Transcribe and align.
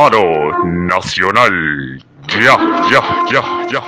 Paro 0.00 0.64
nacional. 0.64 2.02
Ya, 2.28 2.56
ya, 2.90 3.02
ya, 3.30 3.42
ya. 3.70 3.82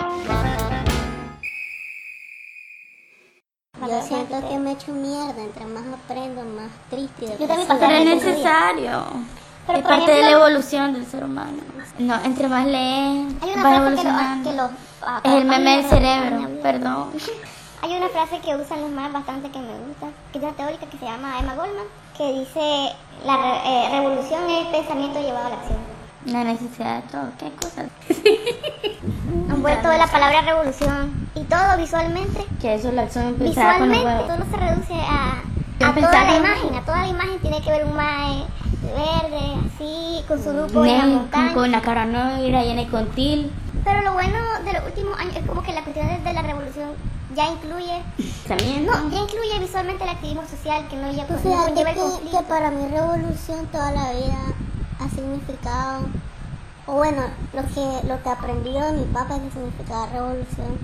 Yo 3.80 4.02
siento 4.02 4.46
que 4.46 4.58
me 4.58 4.70
he 4.70 4.72
hecho 4.74 4.92
mierda, 4.92 5.42
entre 5.42 5.64
más 5.64 5.84
aprendo, 5.86 6.42
más 6.44 6.68
triste. 6.90 7.34
Yo 7.40 7.46
también 7.48 7.66
Pero 7.66 7.92
es 7.92 8.04
necesario. 8.04 9.04
Pero, 9.66 9.78
es 9.78 9.84
parte 9.86 10.12
de 10.12 10.20
la 10.20 10.30
evolución 10.32 10.92
del 10.92 11.06
ser 11.06 11.24
humano. 11.24 11.56
No, 11.98 12.14
entre 12.22 12.46
más 12.46 12.66
lees, 12.66 13.32
Hay 13.40 13.50
una 13.54 13.62
vas 13.62 13.62
frase 13.62 13.62
que 13.62 13.72
lo, 13.72 13.78
evolucionando. 13.86 14.50
que 14.50 14.56
lo 14.56 14.70
ah, 15.00 15.20
es 15.24 15.32
el 15.32 15.44
meme 15.46 15.76
del 15.78 15.86
cerebro, 15.86 16.48
perdón. 16.62 17.10
Hay 17.82 17.96
una 17.96 18.08
frase 18.10 18.38
que 18.40 18.54
usan 18.54 18.82
los 18.82 18.90
más 18.90 19.10
bastante 19.12 19.50
que 19.50 19.58
me 19.58 19.78
gusta, 19.88 20.08
que 20.30 20.38
es 20.38 20.44
una 20.44 20.52
teórica 20.52 20.86
que 20.86 20.98
se 20.98 21.06
llama 21.06 21.38
Emma 21.40 21.54
Goldman, 21.54 21.86
que 22.16 22.32
dice 22.32 22.92
la 23.24 23.36
re- 23.38 23.60
eh, 23.64 23.88
revolución 23.90 24.48
es 24.50 24.66
pensamiento 24.68 25.20
llevado 25.20 25.46
a 25.46 25.50
la 25.50 25.56
acción. 25.56 25.78
La 26.26 26.44
necesidad 26.44 27.02
de 27.02 27.08
todo, 27.10 27.30
qué 27.38 27.50
cosas. 27.56 27.86
Han 29.50 29.62
vuelto 29.62 29.88
la 29.88 30.06
palabra 30.06 30.42
revolución 30.42 31.28
y 31.34 31.42
todo 31.44 31.76
visualmente. 31.76 32.46
Que 32.60 32.74
eso 32.74 32.88
es 32.88 32.94
la 32.94 33.02
acción 33.02 33.26
empezada 33.26 33.78
con 33.78 33.88
Visualmente 33.90 34.26
huevos. 34.26 34.36
todo 34.36 34.50
se 34.50 34.64
reduce 34.64 34.94
a, 34.94 35.42
a 35.88 35.94
toda 35.94 36.24
la 36.24 36.36
imagen, 36.36 36.74
a 36.74 36.84
toda 36.84 37.02
la 37.02 37.08
imagen 37.08 37.38
tiene 37.40 37.60
que 37.60 37.70
ver 37.70 37.84
un 37.84 37.96
mae 37.96 38.44
verde, 38.82 39.56
así, 39.66 40.24
con 40.28 40.42
su 40.42 40.52
grupo 40.52 40.84
en 40.84 40.98
la 40.98 41.06
montaña. 41.06 41.54
con, 41.54 41.70
la 41.70 41.80
cara 41.80 42.04
negra 42.04 42.62
llena 42.62 42.82
de 42.82 42.88
contil. 42.88 43.52
Pero 43.84 44.02
lo 44.02 44.12
bueno 44.12 44.38
de 44.64 44.72
los 44.74 44.84
últimos 44.84 45.18
años 45.18 45.36
es 45.36 45.46
como 45.46 45.62
que 45.62 45.72
la 45.72 45.82
cuestión 45.82 46.06
de, 46.22 46.32
la 46.32 46.42
revolución 46.42 46.90
ya 47.34 47.50
incluye, 47.50 48.02
También. 48.46 48.86
no, 48.86 48.92
ya 49.10 49.18
incluye 49.20 49.58
visualmente 49.58 50.04
el 50.04 50.10
activismo 50.10 50.42
social 50.46 50.86
que 50.88 50.96
no 50.96 51.10
ya 51.12 51.26
no 51.26 51.38
fíjate 51.38 51.70
conlleva 51.70 51.90
el 51.90 51.96
que, 51.96 52.02
conflicto. 52.02 52.38
que 52.38 52.44
para 52.44 52.70
mí 52.70 52.86
revolución 52.88 53.66
toda 53.72 53.90
la 53.92 54.12
vida 54.12 54.38
ha 55.02 55.08
significado, 55.08 56.00
o 56.86 56.94
bueno, 56.94 57.22
lo 57.52 57.62
que, 57.62 58.06
lo 58.08 58.22
que 58.22 58.28
aprendí 58.30 58.72
de 58.72 58.92
mi 58.92 59.04
papá 59.12 59.38
que 59.38 59.50
significaba 59.50 60.06
revolución 60.06 60.78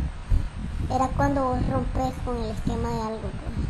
era 0.95 1.09
cuando 1.09 1.45
vos 1.45 1.59
rompes 1.71 2.15
con 2.25 2.37
el 2.37 2.51
esquema 2.51 2.89
de 2.89 3.01
algo. 3.03 3.21
pues. 3.21 3.69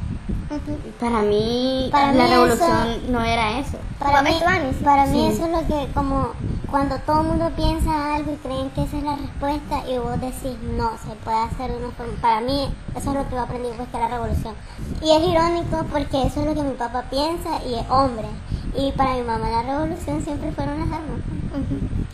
Para 0.98 1.20
mí, 1.22 1.88
Para 1.92 2.12
la 2.12 2.24
mí 2.24 2.30
revolución 2.30 3.12
no 3.12 3.22
era 3.22 3.58
eso. 3.58 3.77
Para 3.98 4.22
mí, 4.22 4.40
para 4.82 5.06
mí 5.06 5.12
Sí. 5.12 5.27
eso 5.34 5.44
es 5.46 5.52
lo 5.52 5.66
que 5.66 5.92
como 5.92 6.28
cuando 6.70 6.98
todo 7.00 7.20
el 7.22 7.27
mundo 7.28 7.50
piensa 7.56 8.14
algo 8.14 8.33
y 8.33 8.36
creen 8.36 8.70
que 8.70 8.83
esa 8.83 8.96
es 8.98 9.02
la 9.02 9.16
respuesta 9.16 9.86
y 9.88 9.98
vos 9.98 10.18
decís 10.20 10.56
no, 10.77 10.90
se 11.06 11.14
puede 11.24 11.36
hacer 11.38 11.70
de 11.72 11.77
una 11.78 11.90
forma. 11.94 12.12
Para 12.22 12.40
mí 12.40 12.68
eso 12.96 13.10
es 13.10 13.16
lo 13.16 13.28
que 13.28 13.34
yo 13.34 13.40
aprendí 13.42 13.68
pues 13.77 13.88
que 13.88 13.98
la 13.98 14.08
revolución. 14.08 14.55
Y 15.02 15.10
es 15.10 15.22
irónico 15.22 15.84
porque 15.90 16.22
eso 16.27 16.40
es 16.40 16.46
lo 16.46 16.55
que 16.55 16.62
mi 16.62 16.74
papá 16.74 17.05
piensa 17.10 17.62
y 17.66 17.74
es 17.74 17.84
hombre. 17.90 18.28
Y 18.77 18.92
para 18.92 19.14
mi 19.14 19.22
mamá 19.22 19.50
la 19.50 19.62
revolución 19.62 20.22
siempre 20.22 20.52
fueron 20.52 20.78
las 20.80 20.88
armas. 20.88 21.20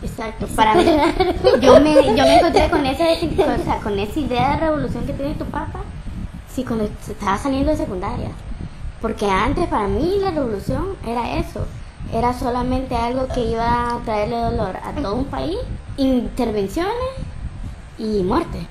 Exacto. 0.01 0.47
Para 0.55 0.75
mí, 0.75 0.83
yo 1.61 1.79
me, 1.79 1.93
yo 1.93 2.23
me 2.23 2.37
encontré 2.37 2.69
con 2.69 2.85
esa, 2.85 3.03
o 3.03 3.63
sea, 3.63 3.79
con 3.81 3.99
esa 3.99 4.19
idea 4.19 4.51
de 4.51 4.57
revolución 4.57 5.05
que 5.05 5.13
tiene 5.13 5.33
tu 5.35 5.45
papá, 5.45 5.81
sí, 6.53 6.63
cuando 6.63 6.85
estaba 6.85 7.37
saliendo 7.37 7.71
de 7.71 7.77
secundaria. 7.77 8.29
Porque 9.01 9.29
antes 9.29 9.67
para 9.67 9.87
mí 9.87 10.17
la 10.19 10.31
revolución 10.31 10.95
era 11.05 11.37
eso. 11.37 11.65
Era 12.13 12.33
solamente 12.33 12.95
algo 12.95 13.27
que 13.27 13.41
iba 13.41 13.95
a 13.95 13.99
traerle 14.05 14.37
dolor 14.37 14.77
a 14.77 14.91
todo 14.93 15.15
un 15.15 15.25
país, 15.25 15.57
intervenciones 15.97 16.93
y 17.97 18.23
muerte. 18.23 18.67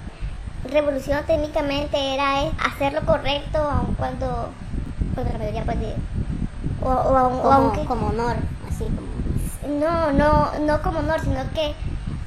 Revolución 0.70 1.20
técnicamente 1.26 2.14
era 2.14 2.48
hacer 2.64 2.94
lo 2.94 3.02
correcto 3.04 3.58
aun 3.58 3.94
cuando, 3.96 4.48
cuando 5.14 5.32
la 5.32 5.38
mayoría 5.38 5.64
pues 5.64 5.78
o, 6.82 6.88
o, 6.88 7.40
Como, 7.42 7.52
aunque 7.52 7.84
como 7.84 8.06
honor, 8.08 8.36
así 8.68 8.84
como. 8.84 9.78
no, 9.80 10.12
no, 10.12 10.58
no 10.60 10.82
como 10.82 10.98
honor, 11.00 11.20
sino 11.20 11.40
que, 11.54 11.74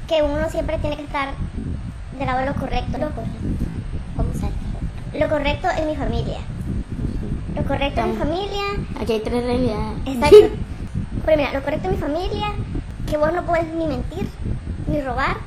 que 0.07 0.22
uno 0.23 0.50
siempre 0.50 0.78
tiene 0.79 0.97
que 0.97 1.03
estar 1.03 1.29
del 2.17 2.25
lado 2.28 2.39
de 2.39 2.45
lo 2.47 2.56
correcto. 2.56 2.97
Lo, 2.97 3.09
como 4.16 4.34
ser. 4.34 4.50
lo 5.19 5.29
correcto 5.29 5.67
es 5.69 5.85
mi 5.85 5.95
familia. 5.95 6.39
Lo 7.56 7.63
correcto 7.63 8.01
es 8.01 8.07
mi 8.07 8.16
familia. 8.16 8.63
Aquí 9.00 9.13
hay 9.13 9.19
tres 9.19 9.44
realidades. 9.44 9.97
Exacto. 10.06 10.38
Pero 11.25 11.38
mira, 11.38 11.53
lo 11.53 11.62
correcto 11.63 11.89
es 11.89 11.95
mi 11.95 12.00
familia, 12.00 12.47
que 13.09 13.17
vos 13.17 13.33
no 13.33 13.44
puedes 13.44 13.67
ni 13.73 13.85
mentir, 13.85 14.29
ni 14.88 15.01
robar, 15.01 15.38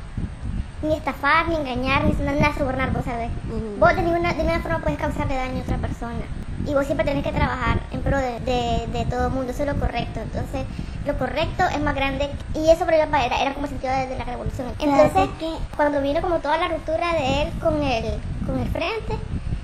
ni 0.83 0.95
estafar, 0.95 1.49
ni 1.49 1.57
engañar, 1.57 2.05
ni 2.05 2.13
nada 2.25 2.55
sobornar, 2.57 2.93
vos 2.93 3.05
sabés. 3.05 3.31
Ujú. 3.49 3.79
Vos 3.79 3.97
de 3.97 4.03
ninguna, 4.03 4.33
de 4.33 4.39
ninguna 4.39 4.61
forma 4.61 4.79
puedes 4.81 4.99
causarle 4.99 5.35
daño 5.35 5.59
a 5.59 5.63
otra 5.63 5.79
persona. 5.79 6.25
Y 6.67 6.75
vos 6.75 6.85
siempre 6.85 7.05
tenés 7.07 7.25
que 7.25 7.33
trabajar 7.33 7.81
en 7.91 8.01
pro 8.03 8.19
de, 8.19 8.39
de, 8.41 8.87
de 8.93 9.05
todo 9.07 9.27
el 9.29 9.33
mundo, 9.33 9.53
eso 9.53 9.63
es 9.63 9.69
lo 9.73 9.81
correcto. 9.81 10.21
Entonces, 10.21 10.67
lo 11.07 11.17
correcto 11.19 11.65
es 11.75 11.81
más 11.81 11.95
grande. 11.95 12.31
Y 12.55 12.69
eso 12.71 12.85
por 12.85 12.95
ejemplo, 12.95 13.19
era, 13.19 13.41
era 13.41 13.55
como 13.55 13.67
el 13.67 13.71
sentido 13.71 13.93
de, 13.93 14.07
de 14.09 14.19
la 14.19 14.25
revolución. 14.25 14.69
Entonces, 14.79 15.29
que- 15.39 15.77
cuando 15.77 16.01
vino 16.03 16.21
como 16.21 16.39
toda 16.41 16.59
la 16.59 16.69
ruptura 16.69 17.15
de 17.15 17.43
él 17.43 17.53
con 17.61 17.83
el, 17.83 18.05
con 18.47 18.59
el 18.59 18.69
frente, 18.69 19.15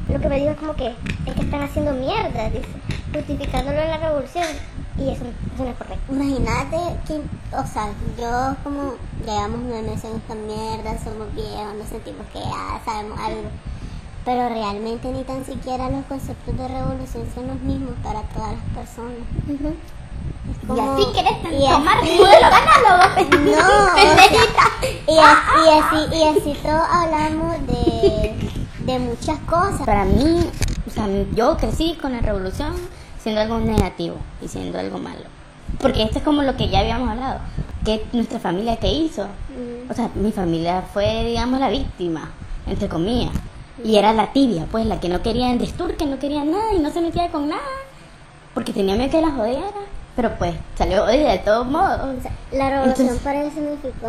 lo 0.09 0.21
que 0.21 0.29
me 0.29 0.37
dijo 0.39 0.51
es 0.53 0.57
como 0.57 0.75
que 0.75 0.89
es 1.27 1.35
que 1.35 1.43
están 1.43 1.63
haciendo 1.63 1.93
mierda, 1.93 2.49
dice, 2.51 2.69
justificándolo 3.13 3.79
en 3.81 3.89
la 3.91 3.97
revolución. 3.99 4.47
Y 4.99 5.11
eso, 5.11 5.25
eso 5.55 5.63
no 5.65 5.69
es 5.71 5.77
correcto. 5.77 6.11
Imagínate 6.11 6.77
que, 7.07 7.21
o 7.55 7.67
sea, 7.67 7.89
yo 8.19 8.57
como 8.65 8.95
llevamos 9.27 9.61
nueve 9.65 9.83
meses 9.91 10.05
en 10.11 10.17
esta 10.17 10.35
mierda, 10.35 10.97
somos 11.05 11.35
viejos, 11.35 11.75
nos 11.77 11.89
sentimos 11.89 12.27
que 12.33 12.39
ya 12.39 12.81
sabemos 12.83 13.19
algo. 13.21 13.51
Pero 14.27 14.49
realmente 14.51 15.09
ni 15.13 15.23
tan 15.23 15.43
siquiera 15.47 15.89
los 15.89 16.05
conceptos 16.07 16.59
de 16.59 16.69
revolución 16.69 17.25
son 17.35 17.47
los 17.47 17.61
mismos 17.61 17.93
para 18.03 18.21
todas 18.23 18.53
las 18.53 18.63
personas. 18.75 19.15
Y 19.49 20.67
como- 20.67 20.95
así 20.95 21.05
querés 21.15 21.43
tomar 21.71 21.99
así- 22.03 22.21
análogo. 22.23 23.37
No, 23.47 23.53
o 23.53 23.95
sea, 23.95 24.27
y, 25.07 25.19
así, 25.19 25.57
y, 25.65 25.69
así, 25.79 26.17
y 26.17 26.23
así 26.53 26.59
todos 26.63 26.83
hablamos 26.91 27.55
de, 27.69 28.35
de 28.85 28.99
muchas 28.99 29.39
cosas. 29.41 29.83
Para 29.87 30.05
mí, 30.05 30.51
o 30.87 30.91
sea, 30.91 31.07
yo 31.35 31.57
crecí 31.57 31.97
con 32.01 32.13
la 32.13 32.21
revolución 32.21 32.75
siendo 33.23 33.41
algo 33.41 33.59
negativo 33.61 34.17
y 34.43 34.49
siendo 34.49 34.79
algo 34.79 34.99
malo. 34.99 35.23
Porque 35.81 36.03
esto 36.03 36.19
es 36.19 36.25
como 36.25 36.43
lo 36.43 36.57
que 36.57 36.69
ya 36.69 36.81
habíamos 36.81 37.09
hablado. 37.11 37.39
que 37.85 38.05
nuestra 38.13 38.41
familia 38.41 38.77
que 38.77 38.89
hizo? 38.93 39.27
O 39.89 39.95
sea, 39.95 40.11
mi 40.17 40.33
familia 40.33 40.83
fue, 40.93 41.25
digamos, 41.25 41.61
la 41.61 41.69
víctima, 41.71 42.31
entre 42.67 42.89
comillas. 42.89 43.33
Y 43.85 43.97
era 43.97 44.13
la 44.13 44.33
tibia, 44.33 44.67
pues, 44.71 44.87
la 44.87 45.01
que 45.01 45.09
no 45.09 45.23
quería 45.23 45.51
en 45.51 45.59
que 45.97 46.07
no 46.07 46.19
quería 46.19 46.45
nada 46.45 46.73
y 46.75 46.79
no 46.79 46.91
se 46.91 47.01
metía 47.01 47.29
con 47.31 47.49
nada. 47.49 47.61
Porque 48.55 48.73
tenía 48.73 48.97
miedo 48.97 49.11
que 49.11 49.21
la 49.21 49.31
jodiera. 49.33 49.67
Pero 50.17 50.35
pues, 50.39 50.55
salió 50.77 51.05
jodida 51.05 51.33
de 51.33 51.39
todos 51.41 51.67
modos. 51.67 52.01
O 52.19 52.23
sea, 52.23 52.33
la 52.53 52.71
revolución 52.71 53.09
Entonces- 53.09 53.23
para 53.25 53.43
él 53.43 53.53
significó 53.53 54.09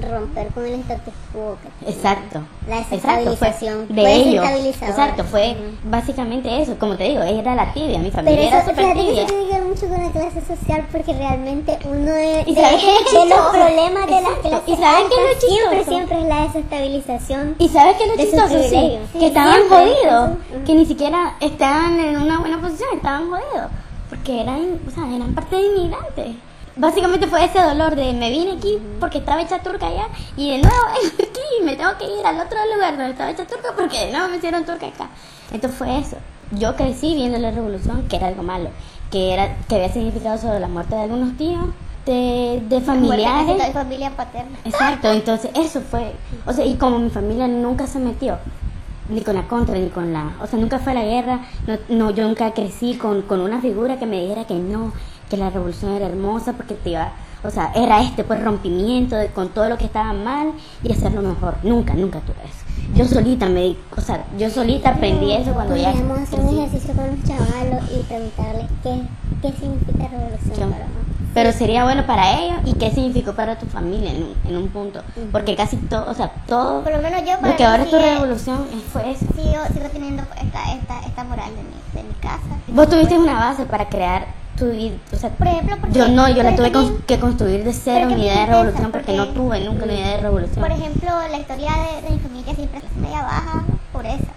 romper 0.00 0.48
con 0.48 0.64
el 0.64 0.74
status 0.80 1.12
quo. 1.32 1.56
Exacto. 1.86 2.40
La 2.68 2.78
Exacto, 2.78 2.98
fue 3.00 3.18
desestabilización. 3.48 3.88
de 3.88 4.14
ellos. 4.14 4.44
Exacto, 4.82 5.24
fue 5.24 5.50
Ujú. 5.52 5.90
básicamente 5.90 6.62
eso. 6.62 6.76
Como 6.78 6.96
te 6.96 7.04
digo, 7.04 7.22
ella 7.22 7.40
era 7.40 7.54
la 7.54 7.72
tibia, 7.74 7.98
mi 7.98 8.10
familia 8.10 8.36
Pero 8.40 8.48
era 8.48 8.58
eso, 8.60 8.70
súper 8.70 8.84
fíjate 8.84 9.00
que 9.00 9.06
tibia. 9.06 9.22
eso 9.24 9.32
tiene 9.34 9.46
que 9.48 9.52
ver 9.58 9.64
mucho 9.68 9.88
con 9.88 10.02
la 10.02 10.10
clase 10.10 10.40
social 10.46 10.86
porque 10.90 11.12
realmente 11.12 11.78
uno 11.84 12.10
de, 12.12 12.44
¿Y 12.46 12.54
de- 12.54 12.60
sabes 12.62 12.80
de 12.82 12.86
los 12.92 13.04
chistoso? 13.04 13.50
problemas 13.52 14.06
de 14.06 14.20
las 14.22 14.38
clases 14.38 14.62
¿Y 14.66 14.76
sabes 14.76 15.04
qué 15.08 15.14
es 15.14 15.20
lo 15.20 15.28
altas 15.28 15.40
siempre, 15.40 15.76
chistoso? 15.78 15.90
siempre 15.90 16.18
es 16.20 16.24
la 16.26 16.42
desestabilización. 16.46 17.56
¿Y 17.58 17.68
sabes 17.68 17.96
qué 17.96 18.04
es 18.04 18.10
lo 18.10 18.16
chistoso? 18.16 18.62
Sí. 18.68 18.98
Sí, 19.12 19.18
que 19.18 19.26
estaban 19.26 19.54
siempre. 19.54 19.76
jodidos, 19.78 20.30
Ujú. 20.54 20.64
que 20.64 20.74
ni 20.74 20.86
siquiera 20.86 21.34
estaban 21.40 21.98
en 22.00 22.16
una 22.16 22.38
buena 22.40 22.60
posición, 22.60 22.88
estaban 22.94 23.28
jodidos, 23.30 23.70
porque 24.08 24.40
eran, 24.40 24.80
o 24.86 24.90
sea, 24.90 25.14
eran 25.14 25.34
parte 25.34 25.56
de 25.56 25.62
inmigrantes. 25.66 26.26
Básicamente 26.76 27.26
fue 27.26 27.44
ese 27.44 27.60
dolor 27.60 27.96
de 27.96 28.12
me 28.14 28.30
vine 28.30 28.52
aquí 28.52 28.78
porque 28.98 29.18
estaba 29.18 29.42
hecha 29.42 29.58
turca 29.58 29.88
allá 29.88 30.08
y 30.36 30.52
de 30.52 30.58
nuevo 30.58 30.76
vengo 31.02 31.30
aquí 31.30 31.40
y 31.60 31.64
me 31.64 31.76
tengo 31.76 31.90
que 31.98 32.04
ir 32.04 32.26
al 32.26 32.40
otro 32.40 32.58
lugar 32.74 32.96
donde 32.96 33.10
estaba 33.10 33.30
hecha 33.30 33.46
turca 33.46 33.72
porque 33.76 34.06
de 34.06 34.12
nuevo 34.12 34.28
me 34.28 34.36
hicieron 34.38 34.64
turca 34.64 34.86
acá. 34.86 35.10
Entonces 35.52 35.78
fue 35.78 35.98
eso. 35.98 36.16
Yo 36.52 36.76
crecí 36.76 37.14
viendo 37.14 37.38
la 37.38 37.50
revolución, 37.50 38.06
que 38.08 38.16
era 38.16 38.28
algo 38.28 38.42
malo, 38.42 38.70
que 39.10 39.32
era 39.32 39.56
que 39.68 39.76
había 39.76 39.92
significado 39.92 40.38
sobre 40.38 40.60
la 40.60 40.68
muerte 40.68 40.94
de 40.94 41.02
algunos 41.02 41.36
tíos, 41.36 41.66
de, 42.06 42.62
de 42.68 42.80
familiares. 42.80 43.58
de 43.58 43.72
familia 43.72 44.10
paterna. 44.10 44.58
Exacto, 44.64 45.10
entonces 45.10 45.50
eso 45.54 45.80
fue, 45.80 46.12
o 46.46 46.52
sea, 46.52 46.64
y 46.64 46.74
como 46.74 46.98
mi 46.98 47.10
familia 47.10 47.48
nunca 47.48 47.86
se 47.86 47.98
metió, 47.98 48.38
ni 49.08 49.20
con 49.20 49.34
la 49.34 49.46
contra, 49.48 49.78
ni 49.78 49.88
con 49.88 50.12
la, 50.12 50.32
o 50.42 50.46
sea, 50.46 50.58
nunca 50.58 50.78
fue 50.78 50.92
a 50.92 50.96
la 50.96 51.04
guerra, 51.04 51.40
no, 51.66 51.78
no 51.88 52.10
yo 52.10 52.26
nunca 52.26 52.52
crecí 52.52 52.94
con, 52.94 53.22
con 53.22 53.40
una 53.40 53.60
figura 53.60 53.98
que 53.98 54.06
me 54.06 54.20
dijera 54.20 54.46
que 54.46 54.54
no, 54.54 54.92
que 55.32 55.38
la 55.38 55.48
revolución 55.48 55.92
era 55.92 56.06
hermosa 56.08 56.52
porque 56.52 56.74
te 56.74 56.90
iba, 56.90 57.10
o 57.42 57.48
sea, 57.50 57.72
era 57.74 58.02
este 58.02 58.22
pues 58.22 58.44
rompimiento 58.44 59.16
de, 59.16 59.28
con 59.28 59.48
todo 59.48 59.66
lo 59.70 59.78
que 59.78 59.86
estaba 59.86 60.12
mal 60.12 60.52
y 60.82 60.92
hacerlo 60.92 61.22
mejor, 61.22 61.54
nunca, 61.62 61.94
nunca 61.94 62.20
tuve 62.20 62.36
eso. 62.44 62.62
Yo 62.94 63.06
solita 63.06 63.46
me 63.48 63.62
di, 63.62 63.78
o 63.96 64.00
sea, 64.02 64.24
yo 64.38 64.50
solita 64.50 64.90
aprendí 64.90 65.32
eso 65.32 65.54
cuando 65.54 65.74
ya 65.74 65.92
Podríamos 65.92 66.18
hacer 66.20 66.40
un 66.40 66.58
ejercicio 66.58 66.92
con 66.94 67.06
los 67.06 67.24
chavalos 67.24 67.90
y 67.98 68.02
preguntarles 68.02 68.66
qué, 68.82 69.02
qué 69.40 69.52
significa 69.58 70.08
revolución 70.08 70.54
Yo- 70.58 70.70
para. 70.70 70.86
Pero 71.34 71.50
sería 71.52 71.84
bueno 71.84 72.04
para 72.06 72.38
ellos 72.40 72.58
y 72.66 72.74
qué 72.74 72.90
significó 72.90 73.32
para 73.32 73.58
tu 73.58 73.64
familia 73.64 74.10
en 74.10 74.22
un, 74.24 74.34
en 74.46 74.54
un 74.54 74.68
punto. 74.68 75.00
Porque 75.32 75.56
casi 75.56 75.78
todo, 75.78 76.10
o 76.10 76.12
sea, 76.12 76.30
todo 76.46 76.82
Por 76.82 76.92
lo 76.92 76.98
menos 77.00 77.22
yo 77.22 77.38
para 77.40 77.56
que 77.56 77.62
mí 77.64 77.70
ahora 77.70 77.84
es 77.84 77.90
tu 77.90 77.96
sigue- 77.96 78.12
revolución 78.12 78.58
fue 78.92 79.12
eso. 79.12 79.24
sigo, 79.34 79.62
sigo 79.72 79.88
teniendo 79.90 80.22
esta, 80.24 80.74
esta, 80.74 81.00
esta 81.06 81.24
moral 81.24 81.48
de 81.56 81.62
mi, 81.62 82.02
de 82.02 82.06
mi 82.06 82.14
casa. 82.20 82.42
Vos 82.68 82.86
tuviste 82.86 83.18
una 83.18 83.32
base 83.32 83.64
para 83.64 83.88
crear 83.88 84.26
construir, 84.62 85.00
o 85.12 85.16
sea, 85.16 85.30
Por 85.30 85.46
ejemplo, 85.48 85.76
porque- 85.80 85.98
yo 85.98 86.08
no, 86.08 86.28
yo 86.28 86.42
la 86.42 86.54
tuve 86.54 86.70
también- 86.70 87.02
que 87.06 87.18
construir 87.18 87.64
de 87.64 87.72
cero 87.72 88.06
mi 88.08 88.22
idea 88.22 88.40
de 88.40 88.46
revolución 88.46 88.92
porque 88.92 89.12
no 89.16 89.24
porque- 89.24 89.38
tuve 89.40 89.60
nunca 89.64 89.84
una 89.84 89.92
idea 89.94 90.08
de 90.08 90.16
revolución. 90.18 90.60
Por 90.64 90.70
ejemplo, 90.70 91.10
la 91.30 91.38
historia 91.38 91.70
de, 91.72 92.02
de 92.02 92.10
mi 92.10 92.18
familia 92.20 92.54
siempre 92.54 92.78
es 92.78 92.96
media 92.96 93.22
baja, 93.22 93.64
pobreza. 93.92 94.32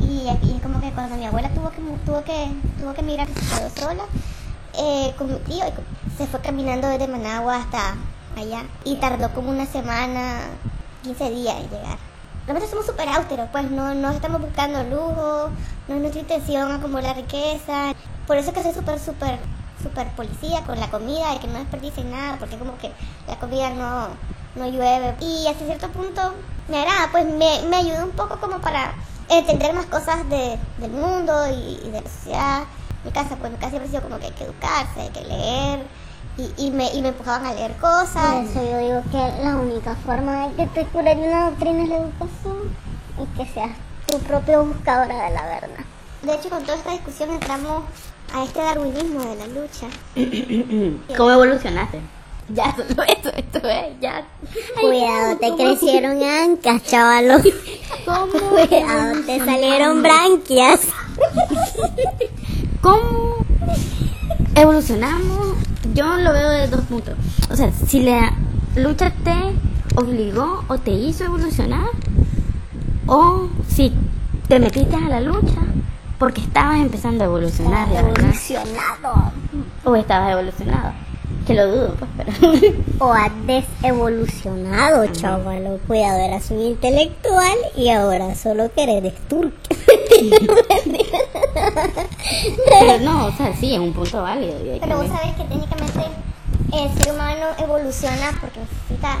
Y, 0.00 0.28
y 0.42 0.56
es 0.56 0.62
como 0.62 0.80
que 0.80 0.90
cuando 0.90 1.16
mi 1.16 1.24
abuela 1.26 1.48
tuvo 1.50 1.70
que 1.70 1.80
tuvo 2.04 2.22
que 2.24 2.48
tuvo 2.80 2.92
que 2.92 3.00
emigrar, 3.00 3.26
se 3.28 3.58
quedó 3.58 3.88
sola 3.88 4.02
eh, 4.76 5.14
con 5.16 5.28
mi 5.28 5.38
tío 5.38 5.66
y 5.66 5.70
con- 5.72 5.84
se 6.18 6.26
fue 6.26 6.40
caminando 6.40 6.88
desde 6.88 7.06
Managua 7.08 7.56
hasta 7.56 7.94
allá 8.36 8.64
y 8.84 8.96
tardó 8.96 9.30
como 9.30 9.50
una 9.50 9.64
semana, 9.66 10.40
15 11.04 11.30
días 11.30 11.56
en 11.56 11.70
llegar. 11.70 11.96
Nosotros 12.46 12.68
somos 12.70 12.86
súper 12.86 13.08
austeros, 13.08 13.48
pues 13.50 13.70
no, 13.70 13.94
no 13.94 14.10
estamos 14.10 14.40
buscando 14.42 14.82
lujo, 14.84 15.48
no 15.88 15.94
es 15.94 16.00
nuestra 16.00 16.20
intención 16.20 16.70
acumular 16.72 17.16
riqueza. 17.16 17.94
Por 18.26 18.36
eso 18.36 18.50
es 18.50 18.54
que 18.56 18.62
soy 18.62 18.72
súper, 18.72 18.98
súper, 18.98 19.38
súper 19.82 20.08
policía 20.12 20.62
con 20.64 20.78
la 20.80 20.90
comida 20.90 21.34
y 21.34 21.38
que 21.38 21.46
no 21.46 21.58
desperdicien 21.58 22.10
nada, 22.10 22.36
porque 22.38 22.56
como 22.56 22.76
que 22.78 22.90
la 23.28 23.36
comida 23.36 23.70
no, 23.70 24.08
no 24.56 24.68
llueve. 24.68 25.14
Y 25.20 25.46
hasta 25.46 25.64
cierto 25.64 25.88
punto 25.90 26.34
me 26.68 26.78
agrada, 26.80 27.08
pues 27.12 27.26
me, 27.26 27.62
me 27.68 27.76
ayuda 27.76 28.04
un 28.04 28.12
poco 28.12 28.38
como 28.40 28.58
para 28.60 28.94
entender 29.28 29.72
más 29.74 29.86
cosas 29.86 30.28
de, 30.28 30.58
del 30.78 30.90
mundo 30.90 31.46
y, 31.48 31.80
y 31.86 31.90
de 31.90 32.00
la 32.00 32.08
sociedad. 32.08 32.62
Mi 33.04 33.10
casa, 33.10 33.36
pues 33.36 33.52
mi 33.52 33.58
casa 33.58 33.70
siempre 33.70 33.88
ha 33.88 33.90
sido 33.90 34.02
como 34.02 34.18
que 34.18 34.26
hay 34.26 34.32
que 34.32 34.44
educarse, 34.44 35.00
hay 35.00 35.10
que 35.10 35.20
leer. 35.22 35.86
Y, 36.36 36.66
y, 36.66 36.70
me, 36.72 36.92
y 36.92 37.00
me 37.02 37.08
empujaban 37.08 37.46
a 37.46 37.52
leer 37.52 37.72
Por 37.74 37.90
cosas. 37.90 38.48
eso 38.48 38.60
yo 38.64 38.78
digo 38.78 39.02
que 39.12 39.42
la 39.44 39.54
única 39.56 39.94
forma 39.96 40.48
de 40.48 40.54
que 40.56 40.66
te 40.68 40.84
cure 40.86 41.14
de 41.14 41.28
una 41.28 41.50
doctrina 41.50 41.82
es 41.84 41.88
la 41.90 41.96
educación 41.98 42.76
y 43.22 43.26
que 43.36 43.46
seas 43.52 43.70
tu 44.08 44.18
propia 44.20 44.58
buscadora 44.58 45.24
de 45.24 45.30
la 45.34 45.42
verdad. 45.44 45.84
De 46.22 46.34
hecho, 46.34 46.48
con 46.48 46.62
toda 46.64 46.76
esta 46.78 46.90
discusión 46.90 47.30
entramos 47.30 47.84
a 48.34 48.42
este 48.42 48.58
darwinismo 48.58 49.20
de 49.20 49.36
la 49.36 49.46
lucha. 49.46 49.86
¿Cómo 51.16 51.30
evolucionaste? 51.30 52.00
Ya, 52.48 52.74
solo 52.76 53.02
eso, 53.08 53.30
esto 53.34 53.58
es, 53.68 54.00
ya. 54.00 54.26
Cuidado, 54.80 55.38
te 55.38 55.54
crecieron 55.54 56.22
ancas, 56.22 56.82
chavalo. 56.82 57.36
Cuidado, 58.68 59.22
te 59.24 59.38
salieron 59.38 60.02
branquias. 60.02 60.80
¿Cómo 62.80 63.36
evolucionamos? 64.56 65.56
Yo 65.94 66.16
lo 66.16 66.32
veo 66.32 66.50
de 66.50 66.66
dos 66.66 66.80
puntos. 66.82 67.14
O 67.50 67.56
sea, 67.56 67.70
si 67.86 68.00
la 68.00 68.34
lucha 68.74 69.12
te 69.22 70.00
obligó 70.00 70.64
o 70.66 70.78
te 70.78 70.90
hizo 70.90 71.24
evolucionar, 71.24 71.88
o 73.06 73.48
si 73.68 73.92
te 74.48 74.58
metiste 74.58 74.96
a 74.96 75.08
la 75.08 75.20
lucha 75.20 75.60
porque 76.18 76.40
estabas 76.40 76.76
empezando 76.80 77.24
a 77.24 77.26
evolucionar, 77.26 77.88
verdad. 77.88 78.10
Evolucionado. 78.18 79.32
O 79.84 79.96
estabas 79.96 80.32
evolucionado. 80.32 80.92
Que 81.46 81.52
lo 81.54 81.66
dudo, 81.66 81.94
pues, 81.98 82.10
pero. 82.16 82.74
O 83.00 83.12
has 83.12 83.30
desevolucionado, 83.46 85.06
chavalo. 85.08 85.78
Cuidado, 85.86 86.18
eras 86.18 86.50
un 86.50 86.60
intelectual 86.60 87.56
y 87.76 87.90
ahora 87.90 88.34
solo 88.34 88.70
que 88.74 88.82
eres 88.96 89.14
turca. 89.28 89.52
pero 92.80 92.98
no, 93.02 93.26
o 93.26 93.32
sea, 93.32 93.54
sí, 93.56 93.74
es 93.74 93.80
un 93.80 93.92
punto 93.92 94.22
válido. 94.22 94.54
Pero 94.80 94.96
vos 94.98 95.06
sabés 95.08 95.34
que 95.34 95.44
técnicamente 95.44 96.00
el 96.72 96.98
ser 96.98 97.12
humano 97.12 97.46
evoluciona 97.58 98.32
porque 98.40 98.60
necesita 98.60 99.18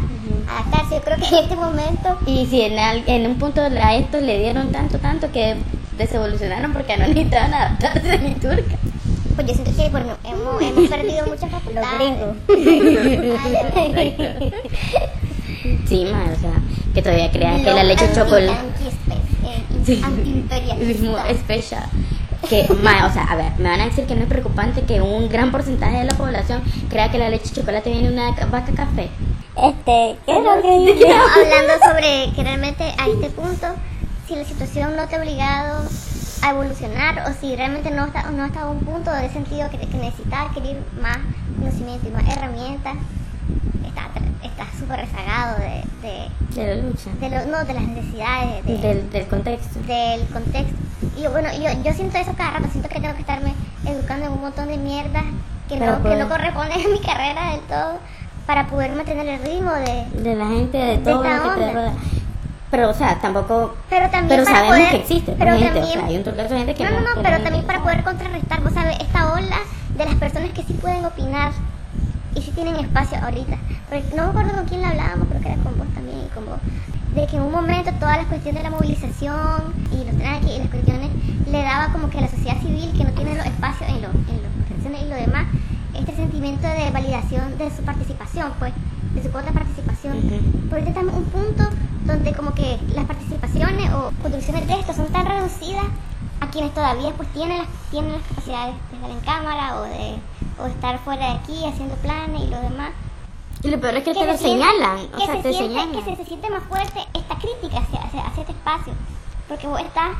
adaptarse. 0.50 0.94
Yo 0.96 1.02
creo 1.02 1.16
que 1.18 1.26
en 1.28 1.34
este 1.44 1.56
momento 1.56 2.18
Y 2.26 2.46
si 2.46 2.62
en, 2.62 2.78
al- 2.78 3.04
en 3.06 3.26
un 3.26 3.38
punto 3.38 3.60
a 3.60 3.94
estos 3.94 4.22
le 4.22 4.38
dieron 4.38 4.72
tanto, 4.72 4.98
tanto 4.98 5.30
que 5.30 5.56
desevolucionaron 5.98 6.72
porque 6.72 6.96
no 6.96 7.06
necesitaban 7.08 7.54
adaptarse 7.54 8.18
ni 8.18 8.34
turca. 8.34 8.76
Pues 9.34 9.46
yo 9.48 9.54
siento 9.54 9.72
que 9.76 9.88
bueno, 9.90 10.16
hemos, 10.24 10.62
hemos 10.62 10.88
perdido 10.90 11.26
muchas 11.26 11.50
facultades. 11.50 12.14
Sí, 15.88 16.04
ma, 16.10 16.24
o 16.30 16.40
sea, 16.40 16.52
que 16.94 17.02
todavía 17.02 17.30
creas 17.30 17.60
que 17.60 17.66
Los 17.66 17.74
la 17.76 17.84
leche 17.84 18.08
de 18.08 18.14
chocolate 18.14 18.50
anti- 18.50 19.84
Sí. 19.86 20.02
antiimperialistas. 20.04 21.26
es 21.30 21.38
fecha. 21.42 21.86
Que, 22.50 22.66
ma, 22.82 23.06
o 23.06 23.12
sea, 23.12 23.24
a 23.24 23.36
ver, 23.36 23.52
me 23.58 23.70
van 23.70 23.80
a 23.80 23.86
decir 23.86 24.04
que 24.04 24.14
no 24.14 24.22
es 24.22 24.28
preocupante 24.28 24.82
que 24.82 25.00
un 25.00 25.28
gran 25.30 25.50
porcentaje 25.50 25.98
de 25.98 26.04
la 26.04 26.14
población 26.14 26.62
crea 26.90 27.10
que 27.10 27.16
la 27.18 27.30
leche 27.30 27.48
de 27.48 27.54
chocolate 27.60 27.90
viene 27.90 28.08
de 28.08 28.14
una 28.14 28.34
ca- 28.34 28.46
vaca 28.46 28.72
café. 28.72 29.08
Este, 29.56 30.16
¿qué 30.26 30.36
es 30.36 30.44
lo 30.44 30.60
que? 30.60 30.96
Pero 31.00 31.14
hablando 31.14 31.72
sobre 31.86 32.32
que 32.34 32.42
realmente 32.42 32.84
a 32.98 33.08
este 33.08 33.30
punto, 33.30 33.66
si 34.34 34.40
la 34.40 34.44
situación 34.44 34.96
no 34.96 35.06
te 35.06 35.14
ha 35.16 35.18
obligado 35.20 35.84
a 36.42 36.50
evolucionar 36.50 37.22
o 37.28 37.32
si 37.40 37.54
realmente 37.54 37.90
no 37.90 38.06
está, 38.06 38.30
no 38.30 38.44
está 38.44 38.62
a 38.62 38.68
un 38.70 38.80
punto 38.80 39.10
de 39.12 39.28
sentido 39.30 39.70
que, 39.70 39.78
que 39.78 39.96
necesitas 39.96 40.48
adquirir 40.50 40.82
más 41.00 41.18
conocimiento 41.58 42.08
y 42.08 42.10
más 42.10 42.24
herramientas, 42.36 42.94
está 43.86 44.08
está 44.42 44.64
súper 44.78 45.00
rezagado 45.00 45.56
de, 45.58 45.84
de, 46.02 46.28
De 46.54 46.76
la 46.76 46.82
lucha. 46.82 47.10
de 47.20 47.30
lo- 47.30 47.46
no, 47.46 47.64
de 47.64 47.74
las 47.74 47.82
necesidades, 47.84 48.64
de, 48.66 48.78
Del, 48.78 49.10
del 49.10 49.26
contexto. 49.26 49.78
del 49.80 50.26
contexto. 50.28 50.74
Y 51.16 51.22
yo, 51.22 51.30
bueno, 51.30 51.48
yo, 51.52 51.70
yo 51.82 51.92
siento 51.92 52.18
eso 52.18 52.32
cada 52.36 52.50
rato, 52.58 52.68
siento 52.72 52.88
que 52.88 53.00
tengo 53.00 53.14
que 53.14 53.20
estarme 53.20 53.54
educando 53.86 54.26
en 54.26 54.32
un 54.32 54.40
montón 54.40 54.66
de 54.68 54.76
mierdas 54.76 55.24
que, 55.68 55.76
no, 55.78 56.02
que 56.02 56.16
no 56.16 56.28
corresponden 56.28 56.80
a 56.84 56.88
mi 56.88 57.00
carrera 57.00 57.52
del 57.52 57.60
todo 57.62 57.98
para 58.46 58.66
poder 58.66 58.92
mantener 58.94 59.26
el 59.28 59.40
ritmo 59.42 59.70
de... 59.72 60.20
De 60.22 60.34
la 60.34 60.46
gente, 60.48 60.76
de 60.76 60.98
todo 60.98 61.16
lo 61.16 61.22
que 61.22 61.28
te 61.28 61.34
onda. 61.38 61.72
rodea. 61.72 61.92
Pero, 62.74 62.90
o 62.90 62.94
sea, 62.94 63.14
tampoco. 63.20 63.76
Pero 63.88 64.10
también 64.10 64.28
Pero 64.40 64.44
para 64.44 64.56
sabemos 64.56 64.76
poder- 64.78 64.90
que 64.90 64.96
existe, 64.96 65.32
pero 65.38 65.52
gente, 65.52 65.66
o 65.70 65.74
también- 65.74 65.92
sea, 66.00 66.06
hay 66.06 66.16
un 66.16 66.24
total 66.24 66.48
de 66.48 66.56
gente 66.58 66.74
que 66.74 66.82
No, 66.84 66.90
no, 66.90 67.00
no, 67.14 67.22
pero 67.22 67.40
también 67.40 67.64
para 67.66 67.80
poder 67.84 68.02
contrarrestar, 68.02 68.60
vos 68.64 68.72
sabes, 68.72 68.98
esta 68.98 69.32
ola 69.32 69.58
de 69.96 70.04
las 70.04 70.14
personas 70.16 70.50
que 70.50 70.64
sí 70.64 70.72
pueden 70.74 71.04
opinar 71.04 71.52
y 72.34 72.42
sí 72.42 72.50
tienen 72.50 72.74
espacio 72.74 73.16
ahorita. 73.22 73.56
Porque 73.88 74.02
no 74.16 74.24
me 74.24 74.28
acuerdo 74.30 74.52
con 74.56 74.64
quién 74.66 74.82
la 74.82 74.88
hablábamos, 74.88 75.28
creo 75.28 75.40
que 75.40 75.52
era 75.52 75.62
con 75.62 75.78
vos 75.78 75.86
también 75.94 76.18
y 76.26 76.28
con 76.34 76.46
vos. 76.46 76.58
De 77.14 77.26
que 77.28 77.36
en 77.36 77.42
un 77.42 77.52
momento 77.52 77.92
todas 78.00 78.16
las 78.16 78.26
cuestiones 78.26 78.60
de 78.64 78.68
la 78.68 78.74
movilización 78.74 79.72
y 79.92 80.04
los 80.10 80.16
tranques 80.18 80.50
y 80.50 80.58
las 80.58 80.68
cuestiones 80.68 81.10
le 81.48 81.62
daba 81.62 81.92
como 81.92 82.10
que 82.10 82.18
a 82.18 82.22
la 82.22 82.28
sociedad 82.28 82.58
civil 82.60 82.90
que 82.98 83.04
no 83.04 83.12
tiene 83.12 83.36
los 83.36 83.46
espacios 83.46 83.88
en, 83.88 84.02
los 84.02 84.10
en 84.14 84.42
las 84.42 84.50
organizaciones 84.50 84.98
y 85.00 85.08
lo 85.10 85.14
demás, 85.14 85.46
este 85.94 86.16
sentimiento 86.16 86.66
de 86.66 86.90
validación 86.90 87.56
de 87.56 87.70
su 87.70 87.84
participación, 87.84 88.50
pues, 88.58 88.72
de 89.14 89.22
su 89.22 89.30
cuota 89.30 89.46
de 89.46 89.58
participación. 89.62 90.18
Ujú. 90.18 90.42
Pero 90.66 90.74
ahorita 90.82 90.90
estamos 90.90 91.14
en 91.14 91.18
un 91.22 91.26
punto 91.30 91.64
donde 92.04 92.32
como 92.34 92.54
que 92.54 92.78
las 92.94 93.04
participaciones 93.06 93.92
o 93.92 94.12
contribuciones 94.22 94.66
de 94.66 94.80
esto 94.80 94.92
son 94.92 95.06
tan 95.08 95.26
reducidas 95.26 95.86
a 96.40 96.50
quienes 96.50 96.74
todavía 96.74 97.10
pues 97.16 97.28
tienen 97.32 97.58
las, 97.58 97.68
tienen 97.90 98.12
las 98.12 98.22
capacidades 98.22 98.74
de 98.90 98.96
estar 98.96 99.10
en 99.10 99.20
cámara 99.20 99.80
o 99.80 99.82
de, 99.82 100.16
o 100.58 100.64
de 100.64 100.70
estar 100.70 100.98
fuera 101.00 101.26
de 101.26 101.32
aquí 101.38 101.64
haciendo 101.64 101.94
planes 101.96 102.42
y 102.42 102.46
lo 102.48 102.60
demás. 102.60 102.90
Y 103.62 103.70
lo 103.70 103.80
peor 103.80 103.96
es 103.96 104.04
que, 104.04 104.12
te 104.12 104.20
se 104.20 104.26
lo 104.26 104.36
señalan. 104.36 104.98
O 105.14 105.16
que 105.16 105.24
sea, 105.24 105.36
se 105.36 105.42
te 105.42 105.52
siente, 105.54 105.74
señalan. 105.74 105.92
Que 105.92 106.04
se, 106.04 106.16
se 106.16 106.24
siente 106.26 106.50
más 106.50 106.62
fuerte 106.64 107.00
esta 107.14 107.36
crítica 107.36 107.78
hacia, 107.78 108.02
hacia, 108.02 108.26
hacia 108.26 108.40
este 108.42 108.52
espacio. 108.52 108.92
Porque 109.48 109.66
vos 109.66 109.80
estás 109.80 110.10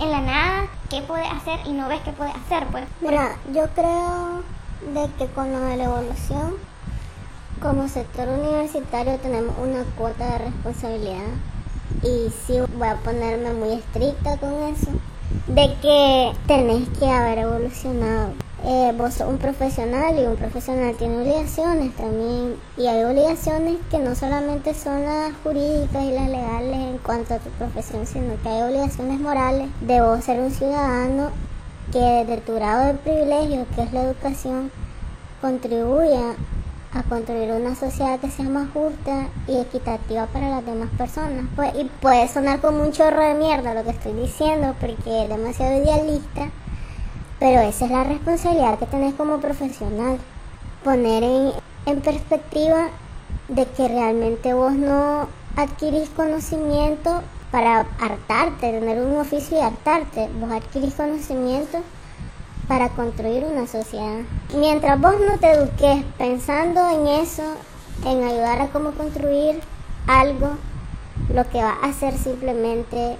en 0.00 0.10
la 0.10 0.20
nada, 0.20 0.66
¿qué 0.88 1.02
puedes 1.02 1.30
hacer? 1.30 1.60
Y 1.66 1.72
no 1.72 1.88
ves 1.88 2.00
qué 2.00 2.12
puedes 2.12 2.34
hacer, 2.34 2.66
pues. 2.68 2.84
Mira, 3.00 3.36
yo 3.52 3.68
creo 3.74 4.42
de 4.92 5.10
que 5.18 5.26
con 5.32 5.52
lo 5.52 5.60
de 5.60 5.76
la 5.76 5.84
evolución, 5.84 6.54
como 7.60 7.88
sector 7.88 8.28
universitario 8.28 9.18
tenemos 9.18 9.54
una 9.58 9.84
cuota 9.96 10.32
de 10.32 10.38
responsabilidad 10.38 11.26
y 12.02 12.30
sí 12.46 12.58
voy 12.76 12.88
a 12.88 12.96
ponerme 12.96 13.52
muy 13.52 13.72
estricta 13.72 14.36
con 14.36 14.52
eso, 14.64 14.90
de 15.48 15.74
que 15.80 16.32
tenés 16.46 16.88
que 16.98 17.06
haber 17.06 17.38
evolucionado. 17.38 18.32
Eh, 18.66 18.94
vos 18.96 19.12
sos 19.14 19.28
un 19.28 19.36
profesional 19.36 20.18
y 20.18 20.24
un 20.24 20.36
profesional 20.36 20.94
tiene 20.96 21.18
obligaciones 21.18 21.94
también 21.96 22.56
y 22.78 22.86
hay 22.86 23.04
obligaciones 23.04 23.76
que 23.90 23.98
no 23.98 24.14
solamente 24.14 24.72
son 24.72 25.04
las 25.04 25.32
jurídicas 25.42 26.02
y 26.02 26.12
las 26.12 26.30
legales 26.30 26.76
en 26.76 26.98
cuanto 26.98 27.34
a 27.34 27.38
tu 27.38 27.50
profesión, 27.50 28.06
sino 28.06 28.40
que 28.42 28.48
hay 28.48 28.62
obligaciones 28.62 29.20
morales 29.20 29.68
de 29.82 30.00
vos 30.00 30.24
ser 30.24 30.40
un 30.40 30.50
ciudadano 30.50 31.30
que 31.92 31.98
desde 31.98 32.38
tu 32.38 32.54
grado 32.54 32.86
de 32.86 32.94
privilegio, 32.94 33.66
que 33.74 33.82
es 33.82 33.92
la 33.92 34.04
educación, 34.04 34.70
contribuya 35.42 36.34
a 36.94 37.02
construir 37.02 37.50
una 37.52 37.74
sociedad 37.74 38.20
que 38.20 38.30
sea 38.30 38.48
más 38.48 38.70
justa 38.72 39.28
y 39.48 39.58
equitativa 39.58 40.26
para 40.26 40.50
las 40.50 40.64
demás 40.64 40.88
personas. 40.96 41.46
Pues, 41.56 41.74
y 41.74 41.84
puede 42.00 42.28
sonar 42.28 42.60
como 42.60 42.82
un 42.82 42.92
chorro 42.92 43.20
de 43.20 43.34
mierda 43.34 43.74
lo 43.74 43.82
que 43.82 43.90
estoy 43.90 44.12
diciendo 44.12 44.74
porque 44.80 45.24
es 45.24 45.28
demasiado 45.28 45.82
idealista, 45.82 46.50
pero 47.40 47.60
esa 47.62 47.84
es 47.86 47.90
la 47.90 48.04
responsabilidad 48.04 48.78
que 48.78 48.86
tenés 48.86 49.14
como 49.14 49.38
profesional. 49.38 50.18
Poner 50.84 51.22
en, 51.22 51.52
en 51.86 52.00
perspectiva 52.00 52.88
de 53.48 53.66
que 53.66 53.88
realmente 53.88 54.54
vos 54.54 54.72
no 54.72 55.28
adquirís 55.56 56.08
conocimiento 56.10 57.22
para 57.50 57.86
hartarte, 58.00 58.72
tener 58.72 59.00
un 59.00 59.16
oficio 59.16 59.58
y 59.58 59.60
hartarte. 59.60 60.28
Vos 60.40 60.50
adquirís 60.52 60.94
conocimiento 60.94 61.78
para 62.68 62.88
construir 62.90 63.44
una 63.44 63.66
sociedad. 63.66 64.20
Mientras 64.56 65.00
vos 65.00 65.14
no 65.28 65.38
te 65.38 65.52
eduques 65.52 66.04
pensando 66.18 66.80
en 66.90 67.06
eso, 67.22 67.42
en 68.06 68.22
ayudar 68.24 68.60
a 68.62 68.68
cómo 68.68 68.92
construir 68.92 69.60
algo, 70.06 70.50
lo 71.32 71.48
que 71.48 71.58
va 71.62 71.76
a 71.82 71.86
hacer 71.88 72.16
simplemente 72.16 73.16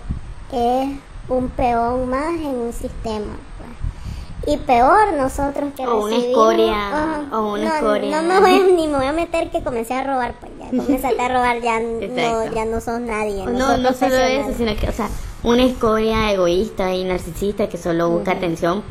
es 0.52 0.88
un 1.28 1.48
peón 1.50 2.08
más 2.08 2.34
en 2.34 2.56
un 2.56 2.72
sistema. 2.72 3.36
pues. 3.58 4.54
Y 4.54 4.58
peor 4.58 5.14
nosotros 5.14 5.72
que 5.74 5.86
O 5.86 6.04
una 6.04 6.16
escoria, 6.16 7.26
o 7.32 7.52
una 7.54 7.64
no, 7.64 7.74
escoria. 7.76 8.20
No 8.20 8.28
me 8.28 8.40
voy 8.40 8.72
ni 8.76 8.86
me 8.88 8.98
voy 8.98 9.06
a 9.06 9.12
meter 9.12 9.50
que 9.50 9.62
comencé 9.62 9.94
a 9.94 10.04
robar, 10.04 10.34
pues 10.38 10.52
ya 10.58 10.66
comenzaste 10.68 11.20
a 11.22 11.28
robar, 11.28 11.60
ya 11.60 11.80
no, 11.80 12.54
ya 12.54 12.64
no 12.66 12.80
sos 12.80 13.00
nadie. 13.00 13.46
No, 13.46 13.68
sos 13.68 13.78
no 13.78 13.92
solo 13.94 14.16
eso, 14.16 14.52
sino 14.56 14.76
que, 14.76 14.88
o 14.88 14.92
sea, 14.92 15.08
una 15.42 15.64
escoria 15.64 16.30
egoísta 16.32 16.94
y 16.94 17.04
narcisista 17.04 17.68
que 17.68 17.78
solo 17.78 18.10
busca 18.10 18.32
atención 18.32 18.82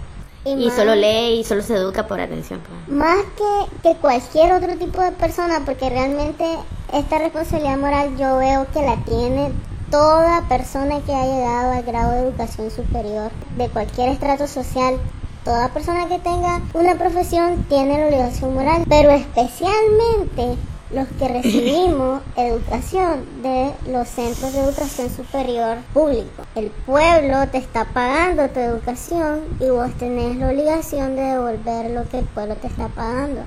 Y 0.45 0.51
y, 0.51 0.65
más- 0.67 0.75
solo 0.75 0.95
lee 0.95 1.39
y 1.39 1.43
solo 1.43 1.61
se 1.61 1.75
educa 1.75 2.05
por 2.07 2.19
atención. 2.19 2.61
pues. 2.61 2.97
Más 2.97 3.17
que, 3.37 3.89
que 3.89 3.95
cualquier 3.97 4.51
otro 4.53 4.75
tipo 4.77 5.01
de 5.01 5.11
persona, 5.13 5.61
porque 5.65 5.89
realmente 5.89 6.45
esta 6.91 7.17
responsabilidad 7.19 7.77
moral 7.77 8.17
yo 8.17 8.37
veo 8.37 8.67
que 8.73 8.81
la 8.81 8.97
tiene 9.05 9.51
toda 9.89 10.41
persona 10.49 10.99
que 11.05 11.13
ha 11.13 11.25
llegado 11.25 11.71
al 11.73 11.83
grado 11.83 12.11
de 12.13 12.19
educación 12.27 12.71
superior, 12.71 13.31
de 13.57 13.69
cualquier 13.69 14.09
estrato 14.09 14.47
social. 14.47 14.97
Toda 15.45 15.69
persona 15.69 16.07
que 16.07 16.19
tenga 16.19 16.61
una 16.73 16.95
profesión 16.95 17.63
tiene 17.69 17.99
la 17.99 18.07
obligación 18.07 18.53
moral, 18.53 18.83
pero 18.89 19.11
especialmente 19.11 20.55
los 20.93 21.07
que 21.19 21.27
recibimos 21.27 22.21
educación 22.35 23.25
de 23.41 23.73
los 23.91 24.07
centros 24.07 24.53
de 24.53 24.59
educación 24.59 25.09
superior 25.09 25.77
públicos. 25.93 26.45
El 26.55 26.69
pueblo 26.69 27.47
te 27.51 27.57
está 27.57 27.85
pagando 27.85 28.49
tu 28.49 28.59
educación 28.59 29.41
y 29.59 29.69
vos 29.69 29.91
tenés 29.97 30.37
la 30.37 30.49
obligación 30.49 31.15
de 31.15 31.23
devolver 31.23 31.91
lo 31.91 32.07
que 32.09 32.19
el 32.19 32.25
pueblo 32.25 32.55
te 32.55 32.67
está 32.67 32.87
pagando. 32.89 33.41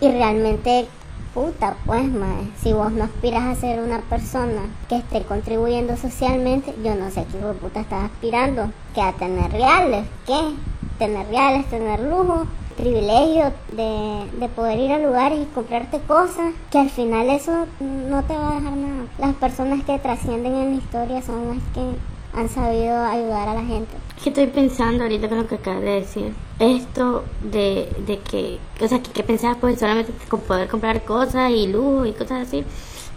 Y 0.00 0.10
realmente, 0.10 0.86
puta, 1.34 1.76
pues, 1.86 2.04
mae, 2.04 2.50
si 2.62 2.72
vos 2.72 2.92
no 2.92 3.04
aspiras 3.04 3.44
a 3.44 3.60
ser 3.60 3.80
una 3.80 4.00
persona 4.00 4.62
que 4.88 4.96
esté 4.96 5.22
contribuyendo 5.22 5.96
socialmente, 5.96 6.74
yo 6.84 6.94
no 6.94 7.10
sé 7.10 7.26
qué 7.30 7.38
hijo 7.38 7.48
de 7.48 7.54
puta 7.54 7.80
estás 7.80 8.04
aspirando, 8.04 8.72
que 8.94 9.00
a 9.00 9.12
tener 9.12 9.50
reales, 9.52 10.06
¿qué? 10.26 10.54
Tener 10.98 11.26
reales, 11.28 11.66
tener 11.70 12.00
lujo, 12.00 12.46
privilegio 12.76 13.52
de, 13.72 14.30
de 14.38 14.48
poder 14.48 14.78
ir 14.78 14.92
a 14.92 14.98
lugares 14.98 15.40
y 15.40 15.54
comprarte 15.54 15.98
cosas, 16.00 16.52
que 16.70 16.78
al 16.78 16.90
final 16.90 17.28
eso 17.30 17.66
no 17.80 18.22
te 18.24 18.34
va 18.34 18.50
a 18.50 18.54
dejar 18.54 18.76
nada. 18.76 19.04
Las 19.18 19.34
personas 19.34 19.84
que 19.84 19.98
trascienden 19.98 20.54
en 20.54 20.70
la 20.70 20.76
historia 20.76 21.22
son 21.22 21.48
las 21.48 21.58
que 21.74 22.38
han 22.38 22.48
sabido 22.48 23.04
ayudar 23.04 23.48
a 23.48 23.54
la 23.54 23.64
gente. 23.64 23.90
Estoy 24.24 24.46
pensando 24.46 25.02
ahorita 25.02 25.28
con 25.28 25.38
lo 25.38 25.46
que 25.46 25.56
acabas 25.56 25.82
de 25.82 25.90
decir. 25.90 26.34
Esto 26.58 27.24
de, 27.42 27.88
de 28.06 28.18
que, 28.18 28.58
o 28.80 28.86
sea, 28.88 29.02
que, 29.02 29.10
que 29.10 29.22
pensabas 29.22 29.56
pues 29.60 29.78
solamente 29.78 30.12
con 30.28 30.40
poder 30.40 30.68
comprar 30.68 31.02
cosas 31.04 31.50
y 31.50 31.66
lujo 31.66 32.06
y 32.06 32.12
cosas 32.12 32.48
así. 32.48 32.64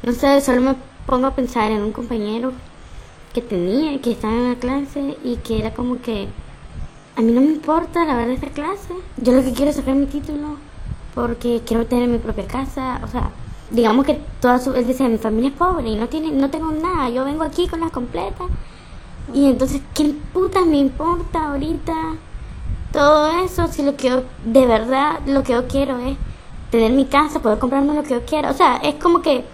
No 0.02 0.14
sé, 0.14 0.42
solo 0.42 0.62
me 0.62 0.76
pongo 1.06 1.28
a 1.28 1.36
pensar 1.36 1.72
en 1.72 1.82
un 1.82 1.92
compañero 1.92 2.54
que 3.34 3.42
tenía, 3.42 4.00
que 4.00 4.12
estaba 4.12 4.34
en 4.34 4.50
la 4.50 4.56
clase 4.56 5.18
y 5.24 5.38
que 5.38 5.60
era 5.60 5.74
como 5.74 6.02
que 6.02 6.28
a 7.16 7.22
mí 7.22 7.32
no 7.32 7.42
me 7.42 7.48
importa 7.48 8.06
la 8.06 8.16
verdad 8.16 8.34
esta 8.34 8.50
clase. 8.50 8.94
Yo 9.18 9.34
lo 9.34 9.44
que 9.44 9.54
quiero 9.54 9.72
es 9.72 9.78
sacar 9.78 9.96
mi 9.96 10.06
título 10.08 10.58
porque 11.14 11.62
quiero 11.66 11.86
tener 11.86 12.08
mi 12.08 12.18
propia 12.18 12.48
casa. 12.48 13.02
O 13.04 13.08
sea, 13.08 13.30
digamos 13.70 14.06
que 14.06 14.20
toda 14.40 14.60
su, 14.60 14.74
él 14.74 14.88
decía, 14.88 15.08
mi 15.08 15.18
familia 15.18 15.50
es 15.50 15.56
pobre 15.56 15.90
y 15.90 15.96
no 15.96 16.08
tiene, 16.08 16.32
no 16.32 16.50
tengo 16.50 16.72
nada. 16.72 17.10
Yo 17.10 17.24
vengo 17.26 17.44
aquí 17.44 17.68
con 17.68 17.82
las 17.82 17.92
completas. 17.92 18.48
Y 19.34 19.46
entonces, 19.46 19.82
¿qué 19.94 20.16
puta 20.34 20.66
me 20.66 20.78
importa 20.78 21.52
ahorita 21.52 21.94
todo 22.92 23.28
eso? 23.44 23.68
Si 23.68 23.84
lo 23.84 23.96
que 23.96 24.10
yo, 24.10 24.24
de 24.46 24.66
verdad, 24.66 25.20
lo 25.26 25.44
que 25.44 25.54
yo 25.54 25.68
quiero 25.68 26.00
es 26.00 26.18
tener 26.72 26.92
mi 26.92 27.06
casa, 27.06 27.42
poder 27.42 27.60
comprarme 27.60 27.94
lo 27.94 28.04
que 28.04 28.16
yo 28.16 28.26
quiera. 28.26 28.50
O 28.50 28.54
sea, 28.54 28.78
es 28.78 28.96
como 28.96 29.22
que 29.22 29.46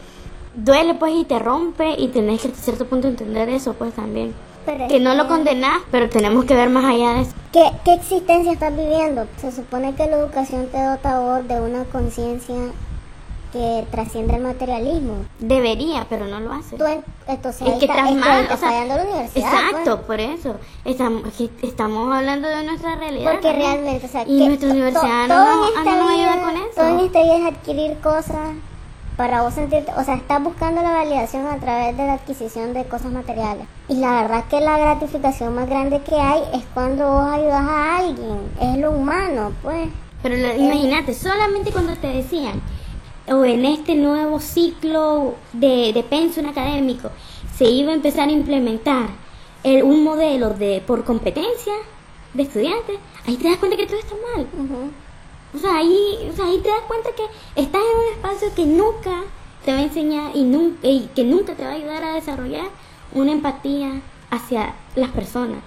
duele 0.55 0.95
pues 0.95 1.13
y 1.13 1.25
te 1.25 1.39
rompe 1.39 1.95
y 1.97 2.07
tenés 2.07 2.41
que 2.41 2.47
a 2.47 2.51
cierto 2.51 2.85
punto 2.85 3.07
entender 3.07 3.49
eso 3.49 3.73
pues 3.73 3.93
también. 3.93 4.33
Pero 4.65 4.87
Que 4.87 4.99
no 4.99 5.15
lo 5.15 5.27
condenás, 5.27 5.81
pero 5.91 6.09
tenemos 6.09 6.45
que 6.45 6.55
ver 6.55 6.69
más 6.69 6.85
allá 6.85 7.13
de 7.13 7.21
eso. 7.21 7.31
¿Qué, 7.51 7.63
¿Qué 7.83 7.93
existencia 7.93 8.51
estás 8.51 8.75
viviendo? 8.75 9.25
Se 9.41 9.51
supone 9.51 9.95
que 9.95 10.05
la 10.07 10.17
educación 10.17 10.67
te 10.71 10.81
dota 10.81 11.19
vos 11.19 11.47
de 11.47 11.59
una 11.61 11.83
conciencia 11.85 12.55
que 13.51 13.83
trasciende 13.89 14.35
el 14.35 14.43
materialismo. 14.43 15.25
Debería, 15.39 16.05
pero 16.07 16.27
no 16.27 16.39
lo 16.39 16.53
hace. 16.53 16.77
Tú, 16.77 16.85
en- 16.85 17.03
entonces, 17.27 17.67
Es 17.67 17.73
que 17.79 17.85
está, 17.85 17.97
estás 18.07 18.15
mal, 18.15 18.41
está 18.43 18.53
o 18.53 18.57
sea, 18.57 18.85
la 18.85 18.95
universidad. 19.03 19.53
Exacto, 19.53 19.95
pues. 19.95 20.05
por 20.05 20.19
eso. 20.19 20.55
Estamos, 20.85 21.23
estamos 21.63 22.15
hablando 22.15 22.47
de 22.47 22.63
nuestra 22.63 22.95
realidad. 22.95 23.31
Porque 23.31 23.47
también. 23.47 23.71
realmente, 23.71 24.05
o 24.05 24.09
sea, 24.09 24.21
y 24.27 24.37
que 24.39 24.45
nuestra 24.45 24.69
universidad 24.69 25.27
no, 25.27 25.45
no 25.83 25.95
nos 25.95 26.09
ayuda 26.11 26.41
con 26.43 26.57
eso. 26.57 26.69
Todo 26.75 26.87
en 26.89 26.99
esta 26.99 27.23
vida 27.23 27.37
es 27.37 27.45
adquirir 27.55 27.97
cosas 28.01 28.49
para 29.19 29.41
vos 29.41 29.53
sentirte, 29.53 29.91
o 29.97 30.03
sea, 30.05 30.15
estás 30.15 30.41
buscando 30.41 30.81
la 30.81 30.91
validación 30.91 31.45
a 31.45 31.57
través 31.59 31.97
de 31.97 32.05
la 32.05 32.13
adquisición 32.13 32.73
de 32.73 32.85
cosas 32.85 33.11
materiales. 33.11 33.67
Y 33.89 33.95
la 33.95 34.21
verdad 34.21 34.45
que 34.49 34.61
la 34.61 34.77
gratificación 34.77 35.53
más 35.55 35.67
grande 35.67 35.99
que 36.03 36.15
hay 36.15 36.41
es 36.53 36.63
cuando 36.73 37.05
vos 37.05 37.29
ayudas 37.29 37.59
a 37.67 37.97
alguien, 37.97 38.39
es 38.61 38.77
lo 38.77 38.91
humano, 38.91 39.51
pues. 39.61 39.89
Pero 40.23 40.37
lo- 40.37 40.55
imagínate, 40.55 41.13
solamente 41.13 41.69
cuando 41.73 41.97
te 41.97 42.07
decían, 42.07 42.61
o 43.27 43.43
en 43.43 43.65
este 43.65 43.95
nuevo 43.95 44.39
ciclo 44.39 45.33
de, 45.51 45.91
de 45.91 46.03
pensum 46.03 46.47
académico, 46.47 47.09
se 47.57 47.65
iba 47.69 47.91
a 47.91 47.95
empezar 47.95 48.29
a 48.29 48.31
implementar 48.31 49.09
el- 49.65 49.83
un 49.83 50.01
modelo 50.01 50.51
de 50.51 50.81
por 50.87 51.03
competencia 51.03 51.73
de 52.33 52.43
estudiantes, 52.43 52.95
ahí 53.27 53.35
te 53.35 53.49
das 53.49 53.57
cuenta 53.57 53.75
que 53.75 53.85
todo 53.85 53.99
está 53.99 54.15
mal. 54.33 54.47
Ujú. 54.53 54.91
O 55.53 55.57
sea, 55.57 55.77
ahí, 55.77 56.29
o 56.31 56.35
sea, 56.35 56.45
ahí 56.45 56.59
te 56.59 56.69
das 56.69 56.81
cuenta 56.87 57.09
que 57.15 57.23
estás 57.61 57.81
en 57.81 57.97
un 57.97 58.13
espacio 58.13 58.53
que 58.55 58.65
nunca 58.65 59.21
te 59.65 59.71
va 59.73 59.79
a 59.79 59.83
enseñar 59.83 60.31
y, 60.35 60.43
nun- 60.43 60.77
y 60.83 61.09
que 61.15 61.23
nunca 61.23 61.53
te 61.55 61.63
va 61.63 61.71
a 61.71 61.73
ayudar 61.73 62.03
a 62.03 62.13
desarrollar 62.13 62.67
una 63.13 63.31
empatía 63.31 64.01
hacia 64.29 64.73
las 64.95 65.09
personas. 65.09 65.59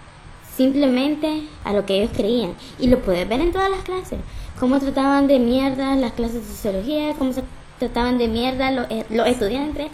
Simplemente 0.57 1.43
a 1.65 1.73
lo 1.73 1.85
que 1.87 1.95
ellos 2.01 2.11
creían. 2.15 2.55
Y 2.79 2.89
lo 2.89 3.01
puedes 3.01 3.29
ver 3.29 3.41
en 3.41 3.53
todas 3.53 3.71
las 3.71 3.81
clases. 3.83 4.19
Cómo 4.61 4.79
trataban 4.79 5.27
de 5.27 5.39
mierda 5.39 5.97
las 5.97 6.13
clases 6.13 6.47
de 6.47 6.55
sociología, 6.55 7.15
cómo 7.19 7.33
se 7.33 7.43
trataban 7.79 8.19
de 8.19 8.29
mierda 8.29 8.71
los, 8.71 8.87
eh, 8.91 9.05
los 9.11 9.27
estudiantes 9.27 9.89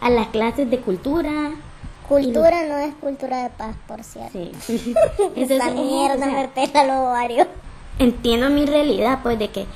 a 0.00 0.08
las 0.10 0.28
clases 0.28 0.70
de 0.70 0.78
cultura. 0.80 1.52
Cultura 2.08 2.64
no 2.66 2.76
es 2.78 2.94
cultura 2.94 3.42
de 3.42 3.50
paz, 3.50 3.76
por 3.88 4.02
cierto. 4.04 4.38
Sí. 4.60 4.94
Esa 5.36 5.70
mierda 5.72 6.26
me 6.26 6.48
pela 6.48 6.84
los 6.84 6.96
ovarios. 6.96 7.46
Entiendo 7.98 8.50
mi 8.50 8.66
realidad, 8.66 9.20
pues 9.22 9.38
de 9.38 9.48
que 9.50 9.66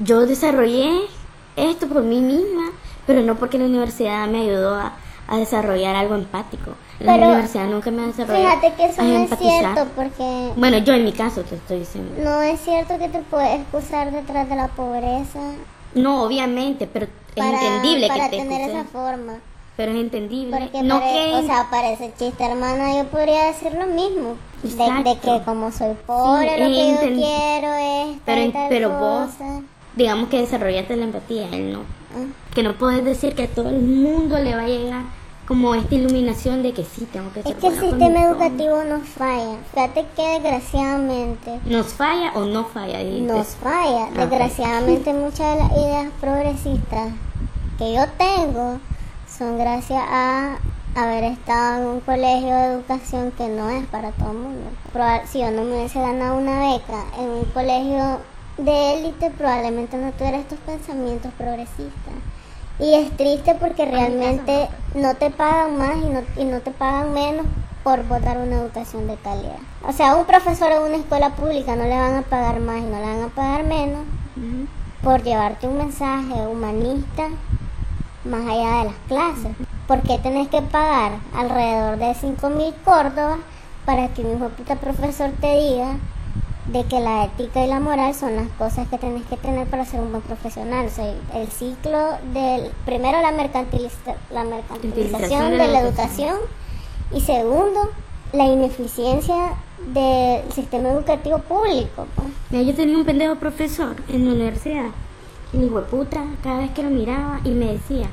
yo 0.00 0.26
desarrollé 0.26 0.90
esto 1.56 1.86
por 1.88 2.02
mí 2.02 2.20
misma, 2.20 2.70
pero 3.06 3.22
no 3.22 3.36
porque 3.36 3.58
la 3.58 3.64
universidad 3.66 4.26
me 4.28 4.42
ayudó 4.42 4.74
a, 4.74 4.92
a 5.28 5.36
desarrollar 5.38 5.96
algo 5.96 6.14
empático. 6.14 6.72
La 6.98 7.14
Pero, 7.14 7.26
universidad 7.28 7.66
nunca 7.68 7.90
me 7.90 8.02
ha 8.02 8.06
desarrollado 8.06 8.60
Fíjate 8.60 8.74
que 8.74 8.84
eso 8.86 9.02
no 9.02 9.18
es 9.18 9.38
cierto 9.38 9.86
porque 9.94 10.50
Bueno, 10.56 10.78
yo 10.78 10.94
en 10.94 11.04
mi 11.04 11.12
caso 11.12 11.42
te 11.42 11.56
estoy 11.56 11.80
diciendo. 11.80 12.14
no 12.22 12.40
es 12.42 12.58
cierto 12.60 12.98
que 12.98 13.08
te 13.08 13.18
puedes 13.20 13.60
excusar 13.60 14.10
detrás 14.12 14.48
de 14.48 14.56
la 14.56 14.68
pobreza 14.68 15.40
No, 15.94 16.22
obviamente, 16.24 16.86
pero 16.90 17.04
es 17.06 17.10
para, 17.34 17.50
entendible 17.62 18.08
para 18.08 18.30
que 18.30 18.36
te 18.38 18.42
tener 18.42 18.60
excuses. 18.62 18.80
esa 18.80 18.84
forma. 18.90 19.34
Pero 19.76 19.92
es 19.92 19.98
entendible. 19.98 20.58
Porque 20.58 20.82
no 20.82 20.98
pare- 21.00 21.12
que... 21.12 21.34
o 21.34 21.42
sea, 21.46 21.66
parece 21.70 22.12
chiste, 22.18 22.44
hermana, 22.44 22.96
yo 22.96 23.04
podría 23.08 23.44
decir 23.46 23.72
lo 23.74 23.86
mismo. 23.86 24.36
De, 24.62 25.10
de 25.10 25.18
que 25.18 25.42
como 25.44 25.70
soy 25.70 25.94
pobre, 26.06 26.54
Sí, 26.56 26.60
lo 26.62 26.66
que 26.68 26.90
yo 26.92 27.14
quiero 27.14 27.74
es 27.74 28.18
pero, 28.24 28.42
tal, 28.42 28.52
tal 28.52 28.68
pero 28.70 28.90
vos, 28.98 29.26
cosa. 29.30 29.60
digamos 29.94 30.28
que 30.30 30.40
desarrollaste 30.40 30.96
la 30.96 31.04
empatía, 31.04 31.48
él 31.52 31.72
no. 31.74 31.80
Ah. 31.80 32.24
Que 32.54 32.62
no 32.62 32.72
puedes 32.78 33.04
decir 33.04 33.34
que 33.34 33.42
a 33.44 33.48
todo 33.48 33.68
el 33.68 33.80
mundo 33.82 34.38
le 34.38 34.56
va 34.56 34.62
a 34.62 34.66
llegar 34.66 35.02
como 35.46 35.74
esta 35.76 35.94
iluminación 35.94 36.62
de 36.64 36.72
que 36.72 36.84
sí, 36.84 37.06
tengo 37.12 37.30
que 37.32 37.42
ser 37.42 37.52
Es 37.52 37.58
que 37.58 37.66
el 37.68 37.78
sistema 37.78 38.22
educativo 38.24 38.82
nos 38.82 39.06
falla. 39.10 39.58
Fíjate 39.72 40.04
que 40.16 40.40
desgraciadamente 40.40 41.60
¿Nos 41.66 41.86
falla 41.92 42.32
o 42.34 42.44
no 42.46 42.64
falla? 42.64 42.98
dijiste? 43.00 43.32
nos 43.32 43.46
falla. 43.48 44.06
Ok. 44.06 44.14
Desgraciadamente 44.16 45.12
muchas 45.14 45.54
de 45.56 45.62
las 45.62 45.72
ideas 45.72 46.06
progresistas 46.20 47.10
que 47.78 47.92
yo 47.94 48.02
tengo 48.18 48.78
son 49.36 49.58
gracias 49.58 50.02
a 50.08 50.56
haber 50.94 51.24
estado 51.24 51.82
en 51.82 51.88
un 51.88 52.00
colegio 52.00 52.54
de 52.54 52.64
educación 52.66 53.30
que 53.32 53.48
no 53.48 53.68
es 53.68 53.84
para 53.86 54.12
todo 54.12 54.30
el 54.30 54.38
mundo. 54.38 54.70
Si 55.26 55.40
yo 55.40 55.50
no 55.50 55.62
me 55.62 55.76
hubiese 55.76 56.00
ganado 56.00 56.38
una 56.38 56.72
beca 56.72 57.04
en 57.18 57.28
un 57.28 57.44
colegio 57.46 58.20
de 58.56 58.94
élite, 58.94 59.30
probablemente 59.30 59.98
no 59.98 60.10
tuviera 60.12 60.38
estos 60.38 60.58
pensamientos 60.60 61.32
progresistas. 61.36 62.14
Y 62.78 62.94
es 62.94 63.14
triste 63.16 63.54
porque 63.54 63.84
realmente 63.84 64.68
no 64.94 65.14
te 65.14 65.30
pagan 65.30 65.76
más 65.76 65.96
y 65.96 66.08
no, 66.08 66.22
y 66.36 66.44
no 66.44 66.60
te 66.60 66.70
pagan 66.70 67.12
menos 67.12 67.46
por 67.84 68.06
votar 68.06 68.38
una 68.38 68.56
educación 68.56 69.06
de 69.06 69.16
calidad. 69.16 69.58
O 69.86 69.92
sea, 69.92 70.12
a 70.12 70.16
un 70.16 70.24
profesor 70.24 70.72
en 70.72 70.82
una 70.82 70.96
escuela 70.96 71.30
pública 71.34 71.76
no 71.76 71.84
le 71.84 71.96
van 71.96 72.16
a 72.16 72.22
pagar 72.22 72.60
más 72.60 72.78
y 72.78 72.84
no 72.84 72.98
le 72.98 73.06
van 73.06 73.22
a 73.22 73.28
pagar 73.28 73.64
menos 73.64 74.04
por 75.02 75.22
llevarte 75.22 75.68
un 75.68 75.78
mensaje 75.78 76.46
humanista 76.46 77.28
más 78.26 78.46
allá 78.46 78.78
de 78.78 78.84
las 78.86 78.94
clases. 79.08 79.52
¿Por 79.86 80.00
qué 80.02 80.18
tenés 80.18 80.48
que 80.48 80.62
pagar 80.62 81.12
alrededor 81.34 81.96
de 81.98 82.14
5 82.14 82.50
mil 82.50 82.74
córdobas 82.84 83.38
para 83.84 84.08
que 84.08 84.22
un 84.22 84.36
hijo 84.36 84.48
puta 84.50 84.76
profesor 84.76 85.30
te 85.40 85.56
diga 85.60 85.94
de 86.72 86.82
que 86.84 86.98
la 86.98 87.24
ética 87.26 87.64
y 87.64 87.68
la 87.68 87.78
moral 87.78 88.12
son 88.12 88.34
las 88.34 88.48
cosas 88.58 88.88
que 88.88 88.98
tenés 88.98 89.24
que 89.26 89.36
tener 89.36 89.68
para 89.68 89.84
ser 89.84 90.00
un 90.00 90.10
buen 90.10 90.22
profesional? 90.22 90.86
O 90.86 90.90
sea, 90.90 91.06
el 91.34 91.46
ciclo 91.48 91.98
del, 92.34 92.72
primero 92.84 93.20
la, 93.22 93.30
mercantiliza- 93.30 94.16
la 94.32 94.42
mercantilización 94.44 95.50
de 95.52 95.68
la 95.68 95.80
educación 95.80 96.34
y 97.14 97.20
segundo, 97.20 97.88
la 98.32 98.46
ineficiencia 98.46 99.52
del 99.94 100.50
sistema 100.52 100.88
educativo 100.88 101.38
público. 101.38 102.06
pues. 102.50 102.66
Yo 102.66 102.74
tenía 102.74 102.98
un 102.98 103.04
pendejo 103.04 103.36
profesor 103.36 103.94
en 104.08 104.26
la 104.26 104.32
universidad. 104.34 104.86
Y 105.52 105.64
hijo 105.64 105.80
de 105.80 105.86
puta, 105.86 106.24
cada 106.42 106.60
vez 106.60 106.70
que 106.72 106.82
lo 106.82 106.90
miraba 106.90 107.40
y 107.44 107.50
me 107.50 107.72
decía, 107.72 108.08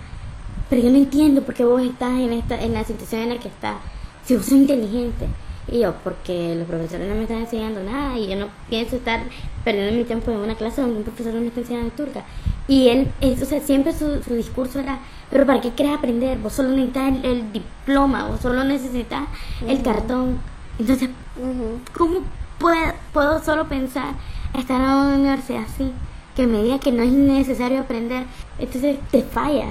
pero 0.70 0.82
yo 0.84 0.90
no 0.92 0.98
entiendo 0.98 1.42
por 1.44 1.56
qué 1.56 1.66
vos 1.66 1.82
estás 1.82 2.12
en 2.20 2.34
esta 2.34 2.62
en 2.62 2.74
la 2.74 2.84
situación 2.84 3.22
en 3.24 3.30
la 3.30 3.40
que 3.40 3.48
estás. 3.50 3.78
Si 4.24 4.36
vos 4.36 4.46
sos 4.46 4.54
inteligente. 4.54 5.28
Y 5.68 5.80
yo, 5.80 5.96
porque 6.04 6.56
los 6.56 6.68
profesores 6.68 7.08
no 7.08 7.16
me 7.16 7.24
están 7.24 7.38
enseñando 7.38 7.82
nada 7.84 8.18
y 8.18 8.28
yo 8.28 8.36
no 8.36 8.48
pienso 8.70 8.98
estar 8.98 9.22
perdiendo 9.64 9.94
mi 9.98 10.04
tiempo 10.04 10.32
en 10.32 10.38
una 10.40 10.56
clase 10.56 10.82
donde 10.82 10.98
un 10.98 11.04
profesor 11.04 11.34
no 11.34 11.42
me 11.42 11.48
está 11.48 11.62
enseñando 11.62 11.92
turca. 11.96 12.24
Y 12.68 12.90
él, 12.90 13.12
es- 13.22 13.42
o 13.42 13.46
sea, 13.46 13.62
siempre 13.62 13.94
su, 13.94 14.22
su 14.24 14.34
discurso 14.36 14.80
era, 14.80 15.00
pero 15.30 15.46
¿para 15.46 15.62
qué 15.62 15.72
querés 15.74 15.94
aprender? 15.98 16.38
Vos 16.40 16.54
solo 16.54 16.70
necesitas 16.70 17.14
el, 17.14 17.26
el 17.26 17.52
diploma, 17.54 18.28
vos 18.28 18.42
solo 18.42 18.64
necesitas 18.64 19.24
el 19.68 19.82
cartón. 19.82 20.40
Entonces, 20.80 21.10
Ujú. 21.36 21.80
¿Cómo 21.98 22.20
puedo, 22.60 22.94
puedo 23.14 23.44
solo 23.44 23.68
pensar 23.68 24.14
estar 24.54 24.78
en 24.82 24.88
una 24.88 25.16
universidad 25.16 25.64
así? 25.64 25.92
Que 26.36 26.48
me 26.48 26.64
diga 26.64 26.80
que 26.80 26.92
no 26.92 27.04
es 27.04 27.12
necesario 27.12 27.82
aprender. 27.82 28.26
Entonces 28.60 28.98
te 29.12 29.24
falla. 29.24 29.68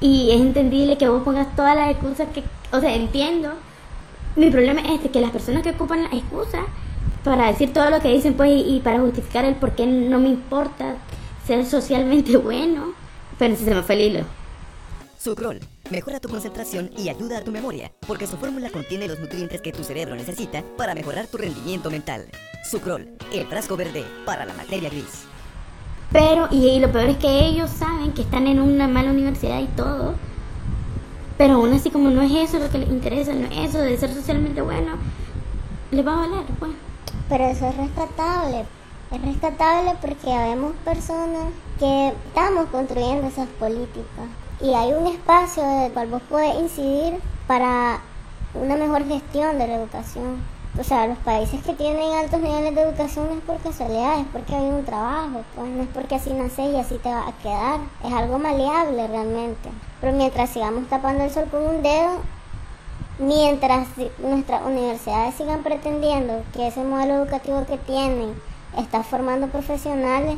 Y 0.00 0.30
es 0.30 0.40
entendible 0.40 0.98
que 0.98 1.08
vos 1.08 1.22
pongas 1.22 1.54
todas 1.56 1.76
las 1.76 1.90
excusas 1.90 2.28
que... 2.34 2.42
O 2.72 2.80
sea, 2.80 2.94
entiendo. 2.94 3.50
Mi 4.36 4.50
problema 4.50 4.80
es 4.80 4.92
este, 4.92 5.10
que 5.10 5.20
las 5.20 5.30
personas 5.30 5.62
que 5.62 5.70
ocupan 5.70 6.02
las 6.02 6.12
excusas 6.12 6.64
para 7.22 7.46
decir 7.46 7.72
todo 7.72 7.88
lo 7.90 8.00
que 8.00 8.12
dicen 8.12 8.34
pues 8.34 8.50
y, 8.50 8.76
y 8.76 8.80
para 8.80 9.00
justificar 9.00 9.44
el 9.44 9.54
por 9.54 9.74
qué 9.74 9.86
no 9.86 10.18
me 10.18 10.28
importa 10.28 10.96
ser 11.46 11.64
socialmente 11.64 12.36
bueno. 12.36 12.92
Pero 13.38 13.56
si 13.56 13.64
se 13.64 13.74
me 13.74 13.82
fue 13.82 13.94
el 13.94 14.00
hilo. 14.00 14.24
Sucrol 15.18 15.60
mejora 15.90 16.20
tu 16.20 16.28
concentración 16.28 16.90
y 16.96 17.08
ayuda 17.08 17.38
a 17.38 17.44
tu 17.44 17.52
memoria, 17.52 17.92
porque 18.06 18.26
su 18.26 18.36
fórmula 18.36 18.70
contiene 18.70 19.08
los 19.08 19.18
nutrientes 19.18 19.60
que 19.60 19.72
tu 19.72 19.84
cerebro 19.84 20.14
necesita 20.14 20.62
para 20.76 20.94
mejorar 20.94 21.26
tu 21.26 21.36
rendimiento 21.36 21.90
mental. 21.90 22.26
Sucrol, 22.68 23.08
el 23.32 23.46
frasco 23.46 23.76
verde 23.76 24.04
para 24.24 24.44
la 24.44 24.54
materia 24.54 24.88
gris. 24.88 25.26
Pero, 26.14 26.46
y, 26.52 26.78
lo 26.78 26.92
peor 26.92 27.06
es 27.06 27.16
que 27.16 27.44
ellos 27.44 27.68
saben 27.68 28.12
que 28.12 28.22
están 28.22 28.46
en 28.46 28.60
una 28.60 28.86
mala 28.86 29.10
universidad 29.10 29.58
y 29.58 29.66
todo. 29.66 30.14
Pero 31.36 31.54
aún 31.54 31.72
así, 31.72 31.90
como 31.90 32.08
no 32.10 32.22
es 32.22 32.30
eso 32.30 32.60
lo 32.60 32.70
que 32.70 32.78
les 32.78 32.88
interesa, 32.88 33.32
no 33.32 33.46
es 33.46 33.70
eso 33.70 33.78
de 33.78 33.98
ser 33.98 34.14
socialmente 34.14 34.62
bueno, 34.62 34.92
les 35.90 36.06
va 36.06 36.12
a 36.12 36.28
valer, 36.28 36.44
pues. 36.60 36.70
Pero 37.28 37.44
eso 37.46 37.66
es 37.66 37.76
rescatable. 37.76 38.64
Es 39.10 39.22
rescatable 39.22 39.94
porque 40.00 40.32
habemos 40.32 40.74
personas 40.84 41.52
que 41.80 42.12
estamos 42.28 42.66
construyendo 42.66 43.26
esas 43.26 43.48
políticas. 43.48 44.28
Y 44.60 44.72
hay 44.72 44.92
un 44.92 45.08
espacio 45.08 45.64
del 45.64 45.90
cual 45.90 46.06
vos 46.10 46.22
podés 46.30 46.54
incidir 46.60 47.14
para 47.48 47.98
una 48.54 48.76
mejor 48.76 49.04
gestión 49.04 49.58
de 49.58 49.66
la 49.66 49.74
educación. 49.74 50.53
O 50.78 50.82
sea, 50.82 51.06
los 51.06 51.18
países 51.18 51.62
que 51.62 51.72
tienen 51.74 52.12
altos 52.12 52.40
niveles 52.40 52.74
de 52.74 52.82
educación 52.82 53.28
no 53.28 53.36
es 53.36 53.42
por 53.42 53.58
casualidad, 53.58 54.18
es 54.18 54.26
porque 54.32 54.56
hay 54.56 54.66
un 54.66 54.84
trabajo, 54.84 55.42
pues 55.54 55.68
no 55.70 55.82
es 55.82 55.88
porque 55.90 56.16
así 56.16 56.32
naces 56.32 56.72
y 56.72 56.76
así 56.76 56.96
te 56.98 57.10
va 57.10 57.28
a 57.28 57.32
quedar. 57.42 57.80
Es 58.04 58.12
algo 58.12 58.38
maleable 58.38 59.06
realmente. 59.06 59.70
Pero 60.00 60.12
mientras 60.14 60.50
sigamos 60.50 60.88
tapando 60.88 61.22
el 61.22 61.30
sol 61.30 61.46
con 61.50 61.62
un 61.62 61.82
dedo, 61.82 62.18
Mientras 63.18 63.86
nuestras 64.18 64.66
universidades 64.66 65.36
sigan 65.36 65.62
pretendiendo 65.62 66.42
que 66.52 66.66
ese 66.66 66.82
modelo 66.82 67.22
educativo 67.22 67.64
que 67.64 67.78
tienen 67.78 68.34
está 68.76 69.04
formando 69.04 69.46
profesionales, 69.46 70.36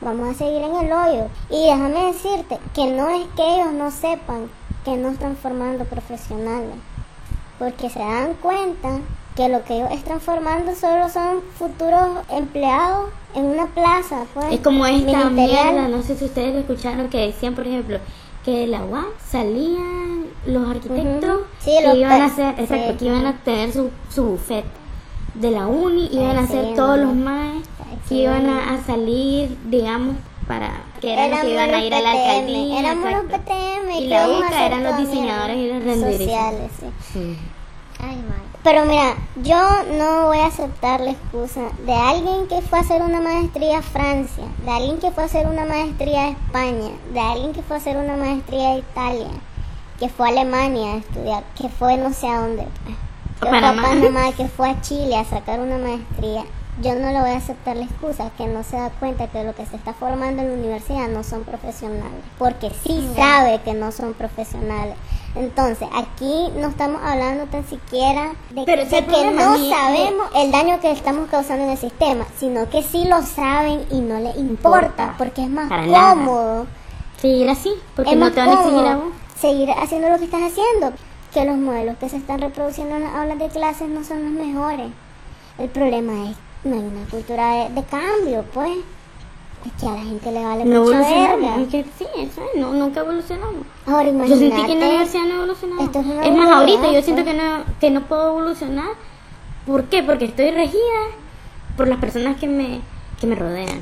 vamos 0.00 0.30
a 0.30 0.38
seguir 0.38 0.62
en 0.62 0.74
el 0.74 0.90
hoyo. 0.90 1.26
Y 1.50 1.66
déjame 1.66 2.06
decirte 2.06 2.58
que 2.74 2.86
no 2.86 3.10
es 3.10 3.26
que 3.36 3.56
ellos 3.56 3.74
no 3.74 3.90
sepan 3.90 4.48
que 4.86 4.96
no 4.96 5.10
están 5.10 5.36
formando 5.36 5.84
profesionales, 5.84 6.76
porque 7.58 7.90
se 7.90 7.98
dan 7.98 8.32
cuenta 8.40 9.00
que 9.34 9.48
lo 9.48 9.64
que 9.64 9.76
ellos 9.76 9.90
están 9.92 10.20
formando 10.20 10.74
solo 10.74 11.08
son 11.08 11.40
futuros 11.58 12.24
empleados 12.30 13.10
en 13.34 13.46
una 13.46 13.66
plaza. 13.66 14.24
Pues, 14.32 14.52
Es 14.52 14.60
como 14.60 14.86
esta 14.86 15.28
mierda, 15.30 15.88
no 15.88 16.02
sé 16.02 16.16
si 16.16 16.26
ustedes 16.26 16.54
lo 16.54 16.60
escucharon, 16.60 17.08
que 17.08 17.18
decían, 17.18 17.54
por 17.54 17.66
ejemplo, 17.66 17.98
que 18.44 18.60
de 18.60 18.66
la 18.68 18.84
UAM 18.84 19.06
salían 19.26 20.26
los 20.46 20.68
arquitectos. 20.68 21.40
Sí, 21.58 21.72
que 21.78 21.86
los 21.86 21.96
iban 21.96 22.22
a 22.22 22.26
hacer, 22.26 22.54
exacto, 22.58 22.92
sí. 22.92 22.96
que 22.98 23.04
iban 23.06 23.26
a 23.26 23.36
tener 23.38 23.72
su, 23.72 23.90
su 24.10 24.24
buffet. 24.24 24.64
De 25.34 25.50
la 25.50 25.66
uni 25.66 26.08
iban 26.12 26.38
a 26.38 26.46
sí, 26.46 26.56
todos 26.76 26.96
los 26.98 27.12
más 27.12 27.54
que 28.08 28.14
iban 28.14 28.48
a, 28.48 28.74
a 28.74 28.84
salir, 28.84 29.56
digamos, 29.64 30.16
para 30.46 30.82
que 31.00 31.12
eran 31.12 31.30
los 31.30 31.40
que 31.40 31.50
iban 31.50 31.74
a 31.74 31.84
ir 31.84 31.92
a 31.94 32.00
la 32.00 32.12
alcaldía. 32.12 32.80
Éramos 32.80 33.10
los. 33.10 33.22
PTM. 33.24 33.90
Y 33.98 34.06
la 34.06 34.28
UCA 34.28 34.66
eran 34.66 34.84
los 34.84 34.96
diseñadores 34.98 35.56
y 35.56 35.68
los 35.72 35.82
renderistas. 35.82 36.18
Sociales, 36.18 36.70
sí. 37.12 37.36
Pero 38.64 38.86
mira, 38.86 39.14
yo 39.42 39.60
no 39.98 40.28
voy 40.28 40.38
a 40.38 40.46
aceptar 40.46 40.98
la 41.00 41.10
excusa 41.10 41.60
de 41.84 41.92
alguien 41.92 42.48
que 42.48 42.62
fue 42.62 42.78
a 42.78 42.80
hacer 42.80 43.02
una 43.02 43.20
maestría 43.20 43.80
a 43.80 43.82
Francia, 43.82 44.44
de 44.64 44.70
alguien 44.70 44.98
que 45.00 45.10
fue 45.10 45.24
a 45.24 45.26
hacer 45.26 45.46
una 45.46 45.66
maestría 45.66 46.22
a 46.22 46.28
España, 46.30 46.92
de 47.12 47.20
alguien 47.20 47.52
que 47.52 47.60
fue 47.60 47.76
a 47.76 47.78
hacer 47.78 47.98
una 47.98 48.16
maestría 48.16 48.70
a 48.70 48.78
Italia, 48.78 49.28
que 49.98 50.08
fue 50.08 50.28
a 50.28 50.30
Alemania 50.30 50.94
a 50.94 50.96
estudiar, 50.96 51.44
que 51.60 51.68
fue 51.68 51.98
no 51.98 52.10
sé 52.14 52.26
a 52.26 52.40
dónde, 52.40 52.62
a 52.62 53.44
Panamá. 53.44 53.82
Panamá, 53.82 54.32
que 54.32 54.48
fue 54.48 54.70
a 54.70 54.80
Chile 54.80 55.14
a 55.14 55.26
sacar 55.26 55.60
una 55.60 55.76
maestría. 55.76 56.44
Yo 56.80 56.94
no 56.94 57.10
le 57.12 57.20
voy 57.20 57.30
a 57.30 57.36
aceptar 57.36 57.76
la 57.76 57.84
excusa 57.84 58.30
que 58.38 58.46
no 58.46 58.62
se 58.62 58.76
da 58.76 58.88
cuenta 58.88 59.28
que 59.28 59.44
lo 59.44 59.54
que 59.54 59.66
se 59.66 59.76
está 59.76 59.92
formando 59.92 60.40
en 60.40 60.48
la 60.48 60.54
universidad 60.54 61.08
no 61.08 61.22
son 61.22 61.44
profesionales, 61.44 62.24
porque 62.38 62.70
sí 62.82 63.10
sabe 63.14 63.60
que 63.60 63.74
no 63.74 63.92
son 63.92 64.14
profesionales. 64.14 64.96
Entonces, 65.36 65.88
aquí 65.94 66.48
no 66.56 66.68
estamos 66.68 67.00
hablando 67.02 67.44
tan 67.46 67.66
siquiera 67.66 68.32
de, 68.50 68.62
Pero 68.64 68.82
de 68.82 68.88
ese 68.88 69.04
que 69.04 69.30
no 69.32 69.56
sabemos 69.68 70.28
el 70.36 70.52
daño 70.52 70.78
que 70.80 70.92
estamos 70.92 71.28
causando 71.28 71.64
en 71.64 71.70
el 71.70 71.78
sistema, 71.78 72.24
sino 72.38 72.68
que 72.70 72.82
sí 72.82 73.04
lo 73.08 73.20
saben 73.22 73.84
y 73.90 74.00
no 74.00 74.20
les 74.20 74.36
importa, 74.36 74.86
Importa. 74.86 75.14
porque 75.18 75.42
es 75.42 75.50
más 75.50 75.68
cómodo, 75.68 76.66
Seguir 77.20 77.48
así, 77.48 77.72
porque 77.96 78.12
es 78.12 78.16
no 78.16 78.30
te 78.30 78.40
van 78.40 78.48
a 78.50 78.52
exigir 78.54 78.86
a 78.86 78.96
vos. 78.96 79.04
seguir 79.40 79.70
haciendo 79.72 80.08
lo 80.10 80.18
que 80.18 80.24
estás 80.24 80.42
haciendo, 80.42 80.92
que 81.32 81.44
los 81.44 81.56
modelos 81.56 81.96
que 81.98 82.08
se 82.08 82.16
están 82.18 82.40
reproduciendo 82.40 82.94
en 82.96 83.02
las 83.04 83.14
aulas 83.14 83.38
de 83.38 83.48
clases 83.48 83.88
no 83.88 84.04
son 84.04 84.22
los 84.22 84.46
mejores. 84.46 84.90
El 85.58 85.68
problema 85.68 86.30
es 86.30 86.36
no 86.64 86.76
hay 86.76 86.82
una 86.84 87.08
cultura 87.10 87.54
de, 87.54 87.70
de 87.70 87.82
cambio, 87.84 88.44
pues. 88.54 88.70
Es 89.64 89.72
que 89.80 89.86
a 89.88 89.92
la 89.92 90.00
gente 90.02 90.30
le 90.32 90.44
vale 90.44 90.64
No 90.66 90.82
mucha 90.84 90.98
verga. 90.98 91.56
es 91.60 91.68
que 91.68 91.84
sí, 91.98 92.04
eso 92.18 92.42
es, 92.54 92.60
no, 92.60 92.72
nunca 92.74 93.00
evolucionamos. 93.00 93.64
Ahora 93.86 94.10
Yo 94.10 94.36
sentí 94.36 94.62
que 94.66 94.72
en 94.72 94.80
la 94.80 94.86
imagínate, 94.86 94.86
universidad 94.88 95.24
no 95.24 95.34
evolucionaba. 95.36 95.82
esto 95.84 96.00
es 96.00 96.06
una 96.06 96.30
más, 96.36 96.50
ahorita 96.50 96.92
yo 96.92 97.02
siento 97.02 97.24
que 97.24 97.34
no, 97.34 97.64
que 97.80 97.90
no 97.90 98.00
puedo 98.02 98.28
evolucionar. 98.28 98.88
¿Por 99.66 99.84
qué? 99.84 100.02
Porque 100.02 100.26
estoy 100.26 100.50
regida 100.50 101.00
por 101.76 101.88
las 101.88 101.98
personas 101.98 102.36
que 102.38 102.46
me, 102.46 102.80
que 103.18 103.26
me 103.26 103.34
rodean. 103.36 103.80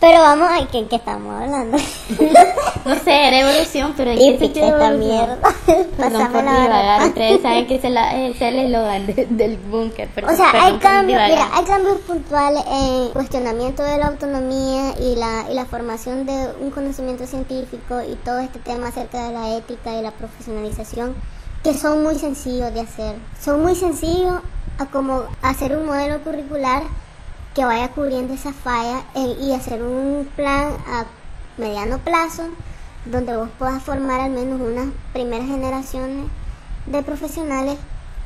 Pero 0.00 0.20
vamos 0.20 0.48
a 0.48 0.64
¿qué, 0.68 0.86
qué 0.86 0.96
estamos 0.96 1.34
hablando. 1.42 1.76
No 2.84 2.94
sé, 2.94 3.28
era 3.28 3.40
evolución, 3.40 3.92
pero 3.96 4.12
¿en 4.12 4.18
qué 4.18 4.38
sentido 4.38 4.66
esta 4.68 4.90
mierda. 4.92 5.36
Perdón 5.98 6.32
por 6.32 6.40
divagar, 6.42 7.02
ustedes 7.08 7.42
saben 7.42 7.66
que 7.66 7.74
es 7.74 7.84
el, 7.84 7.96
es 7.98 8.40
el 8.40 8.58
eslogan 8.60 9.06
de- 9.06 9.26
del 9.28 9.56
búnker. 9.58 10.08
O 10.24 10.34
sea, 10.34 10.52
hay 10.64 10.78
cambios, 10.78 11.20
mira, 11.28 11.48
hay 11.52 11.64
cambios 11.64 11.98
puntuales 11.98 12.62
en 12.66 13.08
cuestionamiento 13.10 13.82
de 13.82 13.98
la 13.98 14.06
autonomía 14.06 14.94
y 15.00 15.16
la, 15.16 15.46
y 15.50 15.54
la 15.54 15.66
formación 15.66 16.24
de 16.24 16.48
un 16.62 16.70
conocimiento 16.70 17.26
científico 17.26 18.00
y 18.00 18.14
todo 18.16 18.38
este 18.38 18.58
tema 18.60 18.88
acerca 18.88 19.26
de 19.28 19.34
la 19.34 19.56
ética 19.56 19.94
y 19.98 20.02
la 20.02 20.12
profesionalización 20.12 21.14
que 21.62 21.74
son 21.74 22.02
muy 22.02 22.14
sencillos 22.14 22.72
de 22.72 22.80
hacer. 22.80 23.16
Son 23.42 23.60
muy 23.60 23.74
sencillos 23.74 24.40
a 24.78 24.86
como 24.86 25.24
hacer 25.42 25.76
un 25.76 25.84
modelo 25.86 26.20
curricular 26.22 26.84
que 27.58 27.64
vaya 27.64 27.88
cubriendo 27.88 28.34
esa 28.34 28.52
falla 28.52 29.02
eh, 29.16 29.36
y 29.40 29.52
hacer 29.52 29.82
un 29.82 30.28
plan 30.36 30.76
a 30.86 31.06
mediano 31.56 31.98
plazo 31.98 32.44
donde 33.04 33.36
vos 33.36 33.48
puedas 33.58 33.82
formar 33.82 34.20
al 34.20 34.30
menos 34.30 34.60
unas 34.60 34.86
primeras 35.12 35.48
generaciones 35.48 36.26
de 36.86 37.02
profesionales 37.02 37.76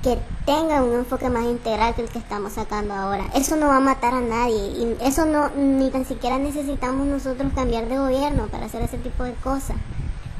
que 0.02 0.18
tengan 0.44 0.82
un 0.82 0.98
enfoque 0.98 1.30
más 1.30 1.44
integral 1.44 1.94
que 1.94 2.02
el 2.02 2.10
que 2.10 2.18
estamos 2.18 2.52
sacando 2.52 2.92
ahora. 2.92 3.24
Eso 3.34 3.56
no 3.56 3.68
va 3.68 3.78
a 3.78 3.80
matar 3.80 4.12
a 4.12 4.20
nadie 4.20 4.66
y 4.66 4.98
eso 5.00 5.24
no 5.24 5.48
ni 5.56 5.88
tan 5.88 6.04
siquiera 6.04 6.36
necesitamos 6.36 7.06
nosotros 7.06 7.50
cambiar 7.54 7.88
de 7.88 7.96
gobierno 7.96 8.48
para 8.48 8.66
hacer 8.66 8.82
ese 8.82 8.98
tipo 8.98 9.24
de 9.24 9.32
cosas. 9.36 9.78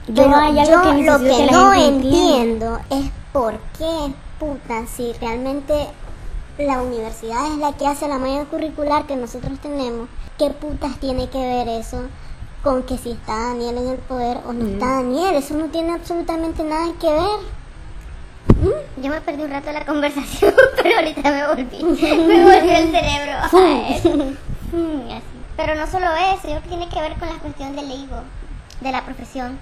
Yo 0.07 0.25
Pero 0.25 0.37
hay 0.37 0.59
algo 0.59 0.71
yo 0.71 0.83
que 0.83 1.03
lo 1.05 1.19
que 1.19 1.47
que 1.47 1.51
no 1.51 1.73
entiendo 1.73 2.79
es 2.91 3.11
por 3.33 3.59
qué, 3.79 4.13
puta, 4.39 4.87
si 4.87 5.15
realmente 5.15 5.87
la 6.59 6.83
universidad 6.83 7.53
es 7.53 7.59
la 7.59 7.73
que 7.73 7.87
hace 7.87 8.09
la 8.09 8.19
malla 8.19 8.45
curricular 8.45 9.07
que 9.07 9.17
nosotros 9.17 9.59
tenemos, 9.61 10.09
¿qué 10.39 10.51
putas 10.51 10.99
tiene 10.99 11.29
que 11.29 11.39
ver 11.39 11.69
eso 11.69 12.03
con 12.63 12.83
que 12.83 12.99
si 12.99 13.13
está 13.13 13.49
Daniel 13.49 13.79
en 13.79 13.89
el 13.89 13.99
poder 13.99 14.39
o 14.47 14.53
no 14.53 14.67
está 14.67 14.87
Daniel? 14.87 15.35
Eso 15.35 15.55
no 15.55 15.67
tiene 15.67 15.93
absolutamente 15.93 16.63
nada 16.63 16.93
que 17.01 17.11
ver. 17.11 17.63
Yo 19.03 19.11
me 19.11 19.21
perdí 19.21 19.43
un 19.43 19.51
rato 19.51 19.67
de 19.67 19.73
la 19.73 19.87
conversación, 19.87 20.55
pero 20.83 20.97
ahorita 20.97 21.31
me 21.31 21.47
volví. 21.49 21.85
Me 21.85 22.45
volvió 22.45 22.77
el 22.77 22.91
cerebro. 22.91 23.33
Mm, 24.73 25.11
así. 25.11 25.23
Pero 25.57 25.75
no 25.75 25.87
solo 25.87 26.07
eso, 26.07 26.49
yo 26.49 26.49
creo 26.49 26.63
que 26.63 26.69
tiene 26.69 26.89
que 26.89 27.01
ver 27.01 27.15
con 27.15 27.29
la 27.29 27.37
cuestión 27.37 27.77
del 27.77 27.91
ego, 27.91 28.23
de 28.81 28.93
la 28.93 29.05
profesión. 29.05 29.59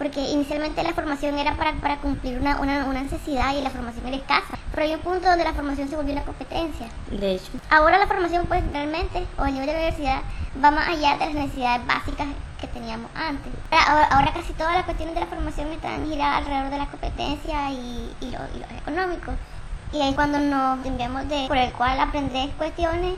Porque 0.00 0.18
inicialmente 0.30 0.82
la 0.82 0.94
formación 0.94 1.38
era 1.38 1.56
para, 1.56 1.74
para 1.74 1.98
cumplir 1.98 2.38
una, 2.40 2.58
una, 2.58 2.86
una 2.86 3.02
necesidad 3.02 3.54
y 3.54 3.60
la 3.60 3.68
formación 3.68 4.06
era 4.06 4.16
escasa, 4.16 4.56
pero 4.70 4.86
hay 4.86 4.94
un 4.94 5.00
punto 5.00 5.28
donde 5.28 5.44
la 5.44 5.52
formación 5.52 5.90
se 5.90 5.96
volvió 5.96 6.14
una 6.14 6.22
competencia. 6.22 6.86
De 7.10 7.32
hecho. 7.34 7.52
Ahora 7.68 7.98
la 7.98 8.06
formación 8.06 8.46
pues 8.46 8.64
realmente, 8.72 9.26
o 9.36 9.44
el 9.44 9.52
nivel 9.52 9.66
de 9.66 9.72
la 9.74 9.78
universidad, 9.78 10.22
va 10.64 10.70
más 10.70 10.88
allá 10.88 11.18
de 11.18 11.26
las 11.26 11.34
necesidades 11.34 11.86
básicas 11.86 12.28
que 12.58 12.66
teníamos 12.68 13.10
antes. 13.14 13.52
Ahora, 13.70 14.06
ahora 14.06 14.32
casi 14.32 14.54
todas 14.54 14.74
las 14.74 14.84
cuestiones 14.86 15.14
de 15.14 15.20
la 15.20 15.26
formación 15.26 15.68
están 15.68 16.06
giradas 16.06 16.38
alrededor 16.38 16.70
de 16.70 16.78
la 16.78 16.86
competencia 16.86 17.70
y, 17.70 18.10
y, 18.22 18.30
lo, 18.30 18.38
los 18.38 18.70
económicos. 18.80 19.34
Y 19.92 20.00
ahí 20.00 20.14
cuando 20.14 20.38
nos 20.38 20.80
cambiamos 20.82 21.28
de 21.28 21.44
por 21.46 21.58
el 21.58 21.72
cual 21.72 22.00
aprender 22.00 22.48
cuestiones 22.52 23.16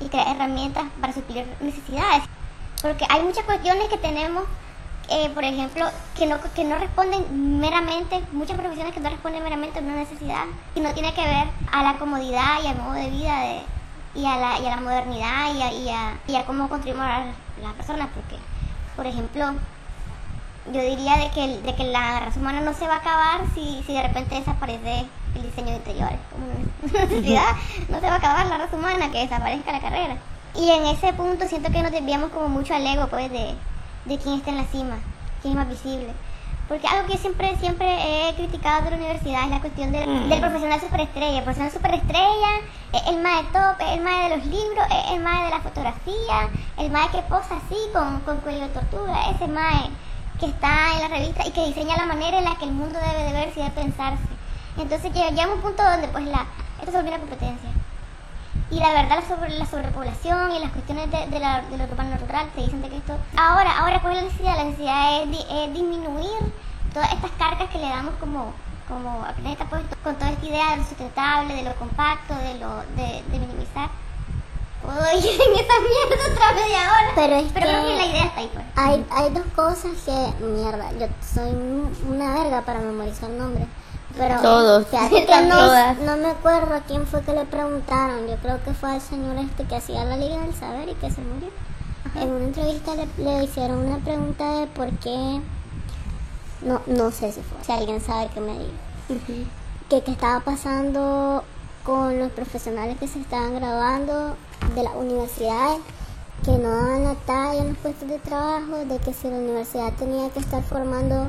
y 0.00 0.08
crear 0.08 0.34
herramientas 0.34 0.86
para 1.00 1.12
suplir 1.12 1.46
necesidades. 1.60 2.24
Porque 2.82 3.06
hay 3.08 3.22
muchas 3.22 3.44
cuestiones 3.44 3.88
que 3.88 3.98
tenemos, 3.98 4.42
eh, 5.08 5.30
por 5.30 5.44
ejemplo, 5.44 5.86
que 6.16 6.26
no, 6.26 6.36
que 6.54 6.64
no 6.64 6.78
responden 6.78 7.60
meramente, 7.60 8.22
muchas 8.32 8.56
profesiones 8.56 8.94
que 8.94 9.00
no 9.00 9.10
responden 9.10 9.42
meramente 9.42 9.78
a 9.78 9.82
una 9.82 9.96
necesidad, 9.96 10.44
y 10.74 10.80
no 10.80 10.92
tiene 10.94 11.12
que 11.12 11.22
ver 11.22 11.46
a 11.70 11.82
la 11.82 11.98
comodidad 11.98 12.62
y 12.62 12.68
al 12.68 12.76
modo 12.76 12.94
de 12.94 13.10
vida 13.10 13.40
de, 13.40 13.62
y, 14.14 14.24
a 14.24 14.36
la, 14.36 14.58
y 14.60 14.66
a 14.66 14.76
la 14.76 14.80
modernidad 14.80 15.54
y 15.54 15.62
a, 15.62 15.72
y 15.72 15.88
a, 15.90 16.14
y 16.26 16.36
a 16.36 16.46
cómo 16.46 16.68
contribuimos 16.68 17.06
a 17.06 17.24
las 17.62 17.72
personas. 17.74 18.08
Porque, 18.14 18.36
por 18.96 19.06
ejemplo, 19.06 19.52
yo 20.72 20.80
diría 20.80 21.16
de 21.18 21.30
que, 21.30 21.60
de 21.60 21.74
que 21.74 21.84
la 21.84 22.20
raza 22.20 22.40
humana 22.40 22.60
no 22.60 22.72
se 22.72 22.86
va 22.86 22.94
a 22.94 22.98
acabar 22.98 23.40
si, 23.54 23.82
si 23.86 23.92
de 23.92 24.02
repente 24.02 24.36
desaparece 24.36 25.04
el 25.34 25.42
diseño 25.42 25.70
de 25.70 25.76
interiores 25.76 26.18
como 26.30 26.46
una 26.46 27.00
necesidad. 27.04 27.56
No 27.90 28.00
se 28.00 28.06
va 28.06 28.14
a 28.14 28.16
acabar 28.16 28.46
la 28.46 28.58
raza 28.58 28.76
humana 28.76 29.10
que 29.10 29.18
desaparezca 29.18 29.72
la 29.72 29.80
carrera. 29.80 30.16
Y 30.54 30.70
en 30.70 30.86
ese 30.86 31.12
punto 31.12 31.46
siento 31.46 31.70
que 31.70 31.82
nos 31.82 31.90
desviamos 31.90 32.30
como 32.30 32.48
mucho 32.48 32.74
al 32.74 32.86
ego 32.86 33.08
pues 33.08 33.30
de, 33.30 33.54
de 34.04 34.18
quién 34.18 34.36
está 34.36 34.50
en 34.50 34.56
la 34.56 34.64
cima, 34.64 34.96
quién 35.42 35.52
es 35.52 35.58
más 35.58 35.68
visible. 35.68 36.12
Porque 36.68 36.86
algo 36.86 37.06
que 37.08 37.18
siempre 37.18 37.54
siempre 37.58 37.86
he 37.86 38.34
criticado 38.34 38.84
de 38.84 38.90
la 38.90 38.96
universidad 38.96 39.44
es 39.44 39.50
la 39.50 39.60
cuestión 39.60 39.92
del, 39.92 40.30
del 40.30 40.40
profesional 40.40 40.80
superestrella. 40.80 41.38
El 41.38 41.44
profesional 41.44 41.72
superestrella 41.72 42.50
es 42.92 43.06
el 43.08 43.20
más 43.20 43.42
de 43.42 43.58
top, 43.58 43.80
es 43.80 43.92
el 43.98 44.00
más 44.00 44.22
de 44.22 44.36
los 44.36 44.46
libros, 44.46 44.86
es 44.90 45.12
el 45.12 45.20
más 45.20 45.44
de 45.44 45.50
la 45.50 45.60
fotografía, 45.60 46.48
el 46.78 46.90
más 46.90 47.08
que 47.08 47.20
posa 47.22 47.56
así 47.56 47.76
con, 47.92 48.20
con 48.20 48.38
cuello 48.38 48.60
de 48.60 48.68
tortuga, 48.68 49.30
ese 49.30 49.46
más 49.46 49.90
que 50.40 50.46
está 50.46 50.94
en 50.94 51.00
la 51.02 51.08
revista 51.08 51.46
y 51.46 51.50
que 51.50 51.66
diseña 51.66 51.96
la 51.96 52.06
manera 52.06 52.38
en 52.38 52.44
la 52.44 52.56
que 52.56 52.64
el 52.64 52.72
mundo 52.72 52.98
debe 52.98 53.24
de 53.24 53.32
verse 53.32 53.60
y 53.60 53.64
de 53.64 53.70
pensarse. 53.70 54.24
Entonces 54.78 55.12
llega 55.12 55.52
un 55.52 55.60
punto 55.60 55.82
donde 55.82 56.08
pues 56.08 56.24
la, 56.24 56.46
esto 56.78 56.90
se 56.90 56.96
volvió 56.96 57.10
una 57.10 57.20
competencia. 57.20 57.70
Y 58.70 58.80
la 58.80 58.92
verdad, 58.92 59.20
la, 59.20 59.28
sobre, 59.28 59.50
la 59.50 59.66
sobrepoblación 59.66 60.52
y 60.52 60.58
las 60.58 60.70
cuestiones 60.72 61.10
de, 61.10 61.26
de, 61.28 61.38
la, 61.38 61.62
de 61.62 61.76
lo 61.76 61.84
urbano 61.84 62.16
rural 62.16 62.48
te 62.54 62.62
dicen 62.62 62.82
de 62.82 62.88
que 62.88 62.96
esto... 62.96 63.16
Ahora, 63.36 63.78
ahora 63.78 64.00
¿cuál 64.00 64.16
es 64.16 64.22
la 64.22 64.28
necesidad? 64.28 64.56
La 64.56 64.64
necesidad 64.64 65.22
es, 65.22 65.30
di, 65.30 65.38
es 65.38 65.72
disminuir 65.74 66.52
todas 66.92 67.12
estas 67.12 67.30
cargas 67.32 67.68
que 67.70 67.78
le 67.78 67.88
damos 67.88 68.14
como, 68.18 68.52
como 68.88 69.24
al 69.24 69.34
planeta 69.34 69.66
pues, 69.68 69.82
con 70.02 70.14
toda 70.16 70.30
esta 70.30 70.46
idea 70.46 70.70
de 70.70 70.76
lo 70.78 70.84
sustentable, 70.84 71.54
de 71.54 71.62
lo 71.62 71.74
compacto, 71.76 72.34
de, 72.34 72.54
lo, 72.58 72.76
de, 72.96 73.22
de 73.30 73.38
minimizar. 73.38 73.90
Puedo 74.82 74.98
ir 74.98 75.24
en 75.24 75.52
esa 75.60 75.74
mierda 75.80 76.32
otra 76.32 76.52
media 76.52 76.80
hora. 76.82 77.12
Pero 77.14 77.36
es 77.36 77.52
Pero 77.52 77.66
que 77.66 77.72
creo 77.72 77.82
que 77.86 77.96
la 77.96 78.06
idea 78.06 78.24
está 78.24 78.40
ahí 78.40 78.50
pues. 78.52 78.64
hay, 78.76 79.06
hay 79.10 79.30
dos 79.30 79.44
cosas 79.54 79.92
que, 80.04 80.44
mierda, 80.44 80.90
yo 80.92 81.06
soy 81.34 81.50
una 82.08 82.34
verga 82.34 82.62
para 82.62 82.80
memorizar 82.80 83.30
nombres. 83.30 83.66
Pero 84.16 84.40
Todos. 84.40 84.86
que 84.86 85.46
no, 85.48 85.94
no 85.94 86.16
me 86.16 86.28
acuerdo 86.28 86.74
a 86.74 86.80
quién 86.80 87.06
fue 87.06 87.22
que 87.22 87.32
le 87.32 87.44
preguntaron. 87.44 88.26
Yo 88.28 88.36
creo 88.36 88.62
que 88.62 88.72
fue 88.72 88.92
al 88.92 89.00
señor 89.00 89.36
este 89.36 89.64
que 89.64 89.76
hacía 89.76 90.04
la 90.04 90.16
Liga 90.16 90.40
del 90.40 90.54
Saber 90.54 90.88
y 90.88 90.94
que 90.94 91.10
se 91.10 91.20
murió. 91.20 91.48
En 92.16 92.30
una 92.30 92.44
entrevista 92.44 92.92
le, 92.94 93.08
le 93.18 93.44
hicieron 93.44 93.78
una 93.78 93.98
pregunta 93.98 94.60
de 94.60 94.66
por 94.68 94.90
qué. 94.98 95.40
No, 96.62 96.80
no 96.86 97.10
sé 97.10 97.32
si 97.32 97.40
fue. 97.42 97.58
Si 97.64 97.72
alguien 97.72 98.00
sabe 98.00 98.28
que 98.28 98.40
me 98.40 98.52
diga. 98.52 99.46
que 99.88 100.02
qué 100.02 100.10
estaba 100.12 100.40
pasando 100.40 101.44
con 101.84 102.18
los 102.18 102.30
profesionales 102.32 102.96
que 102.98 103.08
se 103.08 103.20
estaban 103.20 103.54
graduando 103.56 104.36
de 104.74 104.82
las 104.82 104.94
universidades 104.94 105.80
que 106.44 106.52
no 106.52 106.68
daban 106.68 107.04
la 107.04 107.14
talla 107.14 107.62
en 107.62 107.68
los 107.68 107.78
puestos 107.78 108.08
de 108.08 108.18
trabajo, 108.18 108.84
de 108.84 108.98
que 108.98 109.14
si 109.14 109.30
la 109.30 109.36
universidad 109.36 109.92
tenía 109.94 110.28
que 110.30 110.40
estar 110.40 110.62
formando 110.62 111.28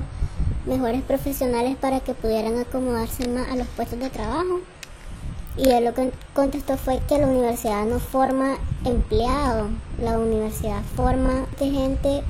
mejores 0.66 1.02
profesionales 1.04 1.76
para 1.76 2.00
que 2.00 2.14
pudieran 2.14 2.60
acomodarse 2.60 3.28
más 3.28 3.48
a 3.50 3.56
los 3.56 3.68
puestos 3.68 4.00
de 4.00 4.10
trabajo. 4.10 4.62
Y 5.58 5.70
él 5.70 5.86
lo 5.86 5.94
que 5.94 6.12
contestó 6.34 6.78
fue 6.78 7.00
que 7.08 7.18
la 7.18 7.28
universidad 7.28 7.86
no 7.86 8.00
forma 8.00 8.58
empleados, 8.84 9.70
la 10.02 10.20
universidad 10.20 10.82
forma 10.96 11.46
de 11.60 11.72
gente 11.72 12.24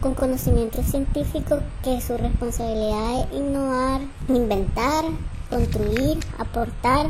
con 0.00 0.14
conocimiento 0.14 0.82
científico 0.82 1.58
que 1.82 2.00
su 2.00 2.16
responsabilidad 2.16 3.20
es 3.20 3.38
innovar, 3.38 4.02
inventar, 4.28 5.04
construir, 5.50 6.18
aportar 6.38 7.08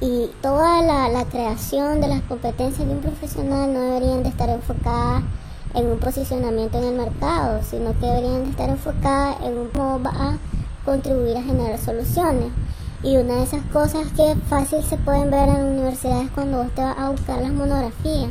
y 0.00 0.30
toda 0.40 0.82
la, 0.82 1.08
la 1.08 1.24
creación 1.24 2.00
de 2.00 2.08
las 2.08 2.22
competencias 2.22 2.86
de 2.86 2.94
un 2.94 3.00
profesional 3.00 3.72
no 3.72 3.80
deberían 3.80 4.22
de 4.22 4.28
estar 4.28 4.48
enfocadas 4.48 5.24
en 5.74 5.86
un 5.86 5.98
posicionamiento 5.98 6.78
en 6.78 6.84
el 6.84 6.94
mercado, 6.96 7.60
sino 7.62 7.92
que 7.98 8.06
deberían 8.06 8.44
de 8.44 8.50
estar 8.50 8.68
enfocadas 8.68 9.36
en 9.42 9.68
cómo 9.68 10.02
va 10.02 10.10
a 10.10 10.38
contribuir 10.84 11.36
a 11.36 11.42
generar 11.42 11.78
soluciones. 11.78 12.52
Y 13.02 13.16
una 13.16 13.34
de 13.34 13.42
esas 13.44 13.62
cosas 13.66 14.06
que 14.16 14.34
fácil 14.48 14.82
se 14.82 14.96
pueden 14.96 15.30
ver 15.30 15.48
en 15.48 15.78
universidades 15.78 16.30
cuando 16.34 16.58
vos 16.58 16.74
te 16.74 16.82
vas 16.82 16.98
a 16.98 17.10
buscar 17.10 17.40
las 17.40 17.52
monografías, 17.52 18.30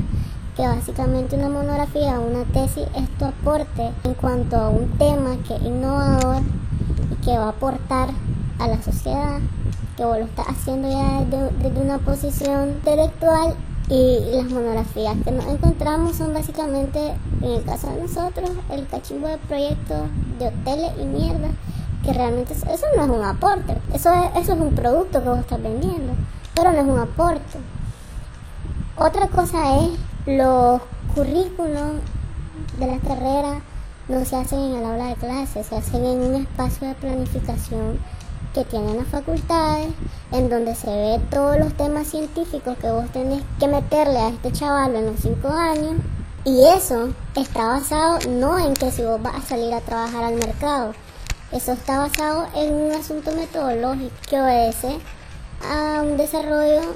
que 0.56 0.68
básicamente 0.68 1.38
una 1.38 1.50
monografía 1.50 2.20
o 2.20 2.28
una 2.28 2.44
tesis 2.46 2.86
es 2.96 3.10
tu 3.18 3.26
aporte 3.26 3.92
en 4.04 4.14
cuanto 4.16 4.58
a 4.58 4.70
un 4.70 4.90
tema 4.98 5.38
que 5.48 5.56
es 5.56 5.62
innovador 5.62 6.42
y 7.12 7.16
que 7.24 7.38
va 7.38 7.46
a 7.46 7.50
aportar 7.50 8.10
a 8.60 8.68
la 8.68 8.82
sociedad, 8.82 9.40
que 9.96 10.04
vos 10.04 10.18
lo 10.18 10.26
estás 10.26 10.48
haciendo 10.50 10.90
ya 10.90 11.24
desde 11.62 11.80
una 11.80 12.00
posición 12.00 12.70
intelectual 12.70 13.56
y 13.90 14.20
las 14.34 14.50
monografías 14.50 15.16
que 15.24 15.32
nos 15.32 15.46
encontramos 15.46 16.18
son 16.18 16.34
básicamente, 16.34 17.14
en 17.42 17.52
el 17.52 17.64
caso 17.64 17.90
de 17.90 18.02
nosotros, 18.02 18.50
el 18.70 18.88
cachimbo 18.88 19.28
de 19.28 19.38
proyectos 19.38 20.10
de 20.40 20.48
hoteles 20.48 20.92
y 21.02 21.06
mierda, 21.06 21.50
que 22.04 22.14
realmente 22.14 22.54
eso, 22.54 22.86
no 22.96 23.04
es 23.04 23.10
un 23.10 23.24
aporte, 23.24 23.78
eso 23.94 24.12
es, 24.14 24.44
eso 24.44 24.54
es 24.54 24.60
un 24.60 24.76
producto 24.76 25.24
que 25.24 25.30
vos 25.30 25.40
estás 25.40 25.62
vendiendo, 25.62 26.14
pero 26.54 26.74
no 26.74 26.80
es 26.80 26.88
un 26.88 27.00
aporte. 27.00 27.58
Otra 28.98 29.28
cosa 29.28 29.80
es 29.80 29.92
los 30.26 30.82
currículos 31.16 32.02
de 32.80 32.88
la 32.88 33.00
carrera 33.00 33.62
no 34.10 34.24
se 34.24 34.36
hacen 34.38 34.60
en 34.60 34.76
el 34.78 34.86
aula 34.86 35.08
de 35.08 35.16
clase, 35.16 35.64
se 35.64 35.76
hacen 35.76 36.06
en 36.06 36.22
un 36.22 36.36
espacio 36.36 36.88
de 36.88 36.96
planificación 36.96 38.00
que 38.54 38.64
tienen 38.66 38.98
las 38.98 39.08
facultades, 39.08 39.90
en 40.32 40.50
donde 40.50 40.76
se 40.76 40.88
ve 40.88 41.22
todos 41.30 41.58
los 41.58 41.74
temas 41.74 42.08
científicos 42.08 42.78
que 42.78 42.90
vos 42.90 43.10
tenés 43.12 43.44
que 43.60 43.68
meterle 43.68 44.18
a 44.18 44.30
este 44.30 44.52
chaval 44.52 44.96
en 44.96 45.06
los 45.08 45.20
5 45.20 45.48
años. 45.50 45.96
Y 46.44 46.64
eso 46.66 47.10
está 47.36 47.68
basado 47.68 48.20
no 48.30 48.58
en 48.58 48.74
que 48.74 48.92
si 48.92 49.04
vos 49.04 49.22
vas 49.22 49.36
a 49.36 49.42
salir 49.42 49.74
a 49.74 49.82
trabajar 49.82 50.24
al 50.24 50.36
mercado, 50.36 50.94
eso 51.52 51.72
está 51.74 52.00
basado 52.00 52.48
en 52.56 52.74
un 52.74 52.92
asunto 52.92 53.32
metodológico 53.32 54.16
que 54.30 54.42
obedece 54.42 55.00
a 55.64 56.02
un 56.02 56.18
desarrollo 56.18 56.96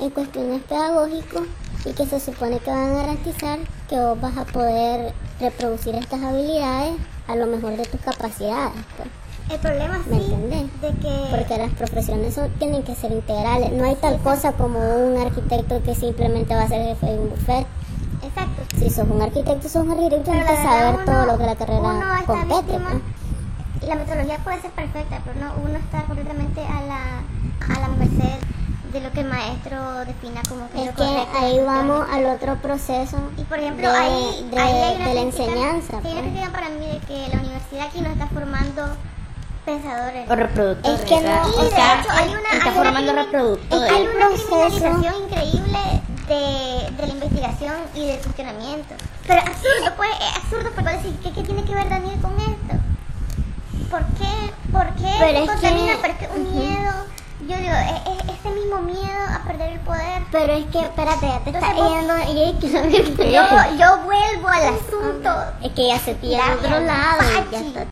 en 0.00 0.10
cuestiones 0.10 0.62
pedagógicas 0.62 1.42
y 1.84 1.92
que 1.92 2.06
se 2.06 2.20
supone 2.20 2.58
que 2.58 2.70
van 2.70 2.90
a 2.90 2.94
garantizar 2.94 3.58
que 3.88 3.96
vos 3.96 4.20
vas 4.20 4.36
a 4.36 4.44
poder 4.44 5.12
reproducir 5.40 5.94
estas 5.94 6.22
habilidades 6.22 6.94
a 7.26 7.36
lo 7.36 7.46
mejor 7.46 7.76
de 7.76 7.84
tus 7.86 8.00
capacidades. 8.00 8.72
Pues. 8.96 9.19
El 9.50 9.58
problema 9.58 9.98
¿Me 10.08 10.18
sí 10.18 10.24
entendés? 10.32 10.80
de 10.80 10.88
que 11.00 11.26
Porque 11.30 11.58
las 11.58 11.70
profesiones 11.72 12.34
son- 12.34 12.50
tienen 12.58 12.82
que 12.84 12.94
ser 12.94 13.10
integrales. 13.12 13.72
No 13.72 13.84
hay 13.84 13.96
tal 13.96 14.18
cosa 14.20 14.52
como 14.52 14.78
un 14.78 15.20
arquitecto 15.20 15.82
que 15.82 15.94
simplemente 15.94 16.54
va 16.54 16.62
a 16.62 16.68
ser 16.68 16.82
jefe 16.84 17.06
de 17.06 17.18
un 17.18 17.30
buffet. 17.30 17.66
exacto. 18.22 18.62
Si 18.78 18.90
sos 18.90 19.08
un 19.08 19.20
arquitecto, 19.22 19.68
sos 19.68 19.82
un 19.84 19.90
arquitecto, 19.90 20.30
tienes 20.30 20.48
que 20.48 20.56
saber 20.56 20.94
uno- 20.94 21.04
todo 21.04 21.26
lo 21.26 21.38
que 21.38 21.44
la 21.46 21.56
carrera 21.56 21.80
compete. 22.26 22.54
víctima- 22.54 22.90
pues. 22.90 23.88
La 23.88 23.94
metodología 23.96 24.38
puede 24.44 24.60
ser 24.60 24.70
perfecta, 24.72 25.20
pero 25.24 25.40
no, 25.40 25.52
uno 25.64 25.78
está 25.78 26.02
completamente 26.04 26.60
a 26.60 26.82
la, 26.82 27.74
a 27.74 27.80
la 27.80 27.88
merced 27.88 28.38
de 28.92 29.00
lo 29.00 29.10
que 29.12 29.20
el 29.20 29.28
maestro 29.28 30.04
defina 30.04 30.42
como 30.48 30.68
que 30.70 30.80
Es 30.80 30.86
lo 30.86 30.94
que 30.94 31.38
ahí 31.38 31.58
vamos 31.64 32.06
al 32.12 32.26
otro 32.26 32.56
proceso 32.56 33.16
Y 33.38 33.42
por 33.44 33.58
ejemplo, 33.58 33.90
de, 33.90 33.96
ahí, 33.98 34.48
de- 34.50 34.58
ahí 34.58 34.82
hay 34.82 34.96
una 34.96 35.08
de 35.08 35.14
la 35.14 35.20
enseñanza. 35.22 36.00
sí, 36.02 36.08
Hay 36.08 36.18
una 36.18 36.40
pues. 36.40 36.48
para 36.50 36.68
mí 36.70 36.86
de 36.86 36.98
que 37.06 37.28
la 37.34 37.40
universidad 37.40 37.86
aquí 37.86 38.00
no 38.00 38.10
está 38.10 38.26
formando 38.26 38.82
O 40.28 40.34
reproductores. 40.36 41.00
Es 41.00 41.06
que 41.06 41.20
no, 41.20 41.42
o 41.42 41.68
sea, 41.70 42.00
hecho 42.00 42.10
hay 42.10 42.28
una, 42.28 42.38
está 42.40 42.54
hay 42.54 42.60
una 42.60 42.72
formando 42.72 43.12
crimin- 43.12 43.24
reproductores. 43.24 43.90
Hay 43.92 44.02
una 44.06 44.26
proceso. 44.28 44.86
increíble 45.24 45.78
de, 46.28 46.90
de 46.96 47.06
la 47.06 47.12
investigación 47.12 47.74
y 47.94 48.06
del 48.06 48.20
funcionamiento. 48.20 48.94
Pero 49.26 49.40
absurdo, 49.40 49.92
pues, 49.96 50.10
es 50.20 50.36
absurdo 50.36 50.70
porque 50.74 50.90
decir, 50.96 51.14
¿qué, 51.22 51.32
¿qué 51.32 51.42
tiene 51.42 51.64
que 51.64 51.74
ver 51.74 51.88
Daniel 51.88 52.20
con 52.20 52.32
esto? 52.40 52.74
¿Por 53.90 54.04
qué? 54.18 54.52
¿Por 54.72 54.86
qué 54.94 55.14
Pero 55.18 55.38
es 55.38 55.50
contamina? 55.50 55.92
que- 55.94 55.98
Pero 56.02 56.12
es 56.14 56.18
que 56.18 56.28
un 56.38 56.56
miedo, 56.56 56.92
yo 57.48 57.56
digo, 57.56 57.74
es, 57.74 58.22
es 58.28 58.38
ese 58.38 58.50
mismo 58.50 58.78
miedo 58.82 59.20
a 59.34 59.42
perder 59.44 59.72
el 59.72 59.80
poder. 59.80 60.22
Pero 60.30 60.52
es 60.52 60.66
que, 60.66 60.78
espérate, 60.80 61.26
ya 61.26 61.40
te 61.40 61.50
está 61.50 61.72
yendo. 61.74 62.14
y 62.30 62.42
Yo, 63.32 63.76
yo 63.78 63.98
vuelvo 64.04 64.48
al 64.48 64.74
asunto. 64.74 65.34
Es 65.62 65.72
que 65.72 65.88
ya 65.88 65.98
se 65.98 66.14
Dale, 66.36 66.52
al 66.52 66.58
otro 66.58 66.80
lado. 66.80 67.22
y 67.22 67.52
ya 67.52 67.60
está 67.60 67.89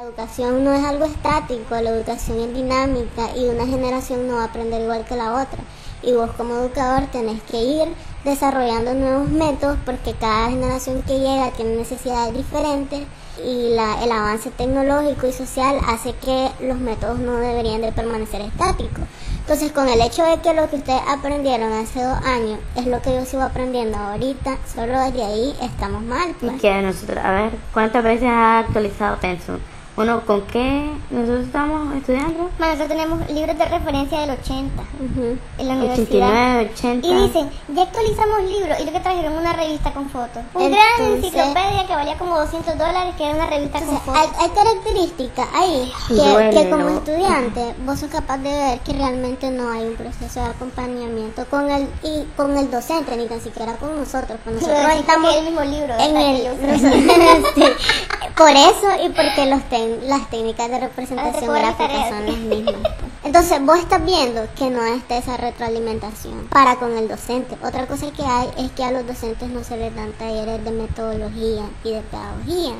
La 0.00 0.06
educación 0.06 0.64
no 0.64 0.72
es 0.72 0.82
algo 0.82 1.04
estático, 1.04 1.74
la 1.74 1.90
educación 1.90 2.38
es 2.38 2.54
dinámica 2.54 3.36
y 3.36 3.50
una 3.50 3.66
generación 3.66 4.26
no 4.26 4.36
va 4.36 4.44
a 4.44 4.46
aprender 4.46 4.80
igual 4.80 5.04
que 5.04 5.14
la 5.14 5.34
otra. 5.34 5.58
Y 6.02 6.12
vos 6.12 6.30
como 6.38 6.54
educador 6.54 7.08
tenés 7.12 7.42
que 7.42 7.62
ir 7.62 7.88
desarrollando 8.24 8.94
nuevos 8.94 9.28
métodos 9.28 9.76
porque 9.84 10.14
cada 10.14 10.48
generación 10.48 11.02
que 11.02 11.18
llega 11.18 11.50
tiene 11.50 11.76
necesidades 11.76 12.34
diferentes 12.34 13.02
y 13.44 13.74
la, 13.74 14.02
el 14.02 14.10
avance 14.10 14.50
tecnológico 14.50 15.26
y 15.26 15.32
social 15.32 15.78
hace 15.86 16.14
que 16.14 16.48
los 16.60 16.78
métodos 16.78 17.18
no 17.18 17.36
deberían 17.36 17.82
de 17.82 17.92
permanecer 17.92 18.40
estáticos. 18.40 19.04
Entonces, 19.40 19.70
con 19.70 19.86
el 19.86 20.00
hecho 20.00 20.24
de 20.24 20.40
que 20.40 20.54
lo 20.54 20.70
que 20.70 20.76
ustedes 20.76 21.02
aprendieron 21.08 21.74
hace 21.74 22.02
dos 22.02 22.24
años 22.24 22.58
es 22.74 22.86
lo 22.86 23.02
que 23.02 23.12
yo 23.14 23.26
sigo 23.26 23.42
aprendiendo 23.42 23.98
ahorita, 23.98 24.56
solo 24.74 24.98
desde 24.98 25.24
ahí 25.24 25.54
estamos 25.60 26.02
mal. 26.02 26.30
Y 26.30 26.46
Pues. 26.46 26.60
que 26.62 26.80
nosotros, 26.80 27.18
a 27.22 27.32
ver, 27.32 27.50
¿cuántas 27.74 28.02
veces 28.02 28.28
ha 28.28 28.60
actualizado 28.60 29.18
Pensum? 29.18 29.58
Uno, 30.00 30.24
¿con 30.24 30.40
qué 30.46 30.90
nosotros 31.10 31.44
estamos 31.44 31.94
estudiando? 31.94 32.48
Bueno, 32.58 32.74
nosotros 32.74 32.88
tenemos 32.88 33.30
libros 33.30 33.58
de 33.58 33.64
referencia 33.66 34.20
del 34.20 34.30
80 34.30 34.82
Ujú. 34.82 35.36
en 35.58 35.68
la 35.68 35.74
universidad. 35.74 36.60
89, 36.60 36.70
80. 36.74 37.06
Y 37.06 37.14
dicen, 37.26 37.50
ya 37.74 37.82
actualizamos 37.82 38.42
libros 38.44 38.80
y 38.80 38.84
lo 38.86 38.92
que 38.92 39.00
trajeron 39.00 39.34
una 39.34 39.52
revista 39.52 39.92
con 39.92 40.08
fotos. 40.08 40.42
Un 40.54 40.70
gran 40.70 41.12
enciclopedia 41.16 41.86
que 41.86 41.94
valía 41.94 42.16
como 42.16 42.38
200 42.38 42.78
dólares, 42.78 43.14
que 43.18 43.24
era 43.24 43.34
una 43.34 43.46
revista 43.46 43.78
con 43.80 43.98
fotos. 43.98 44.14
hay, 44.16 44.28
hay 44.40 44.48
características 44.48 45.48
ahí 45.54 45.92
que, 46.08 46.14
Duele, 46.14 46.50
que 46.62 46.70
como 46.70 46.84
¿no? 46.84 46.96
estudiante 46.98 47.74
vos 47.84 48.00
sos 48.00 48.08
capaz 48.10 48.38
de 48.38 48.50
ver 48.50 48.78
que 48.80 48.92
realmente 48.94 49.50
no 49.50 49.70
hay 49.70 49.84
un 49.84 49.96
proceso 49.96 50.40
de 50.40 50.46
acompañamiento 50.46 51.44
con 51.46 51.70
el 51.70 51.86
y 52.02 52.24
con 52.38 52.56
el 52.56 52.70
docente 52.70 53.16
ni 53.18 53.26
tan 53.26 53.40
siquiera 53.42 53.74
con 53.76 53.94
nosotros 53.98 54.38
pues 54.44 54.56
nosotros 54.62 54.94
estamos 54.98 55.34
el 55.36 55.44
mismo 55.44 55.60
libro. 55.62 55.94
en 55.98 56.16
el 56.16 56.40
Que 57.54 57.76
por 58.36 58.50
eso 58.50 58.88
y 59.04 59.08
porque 59.10 59.46
los 59.46 59.60
las 60.08 60.30
técnicas 60.30 60.70
de 60.70 60.80
representación 60.80 61.54
gráfica 61.54 62.08
son 62.08 62.26
las 62.26 62.36
mismas 62.36 62.92
entonces 63.24 63.64
vos 63.64 63.78
estás 63.78 64.04
viendo 64.04 64.46
que 64.56 64.70
no 64.70 64.84
está 64.84 65.18
esa 65.18 65.36
retroalimentación 65.36 66.46
para 66.50 66.76
con 66.76 66.96
el 66.96 67.08
docente 67.08 67.56
otra 67.62 67.86
cosa 67.86 68.10
que 68.12 68.22
hay 68.22 68.48
es 68.58 68.70
que 68.72 68.84
a 68.84 68.92
los 68.92 69.06
docentes 69.06 69.48
no 69.50 69.62
se 69.64 69.76
les 69.76 69.94
dan 69.94 70.12
talleres 70.12 70.64
de 70.64 70.70
metodología 70.70 71.64
y 71.84 71.90
de 71.92 72.00
pedagogía 72.02 72.74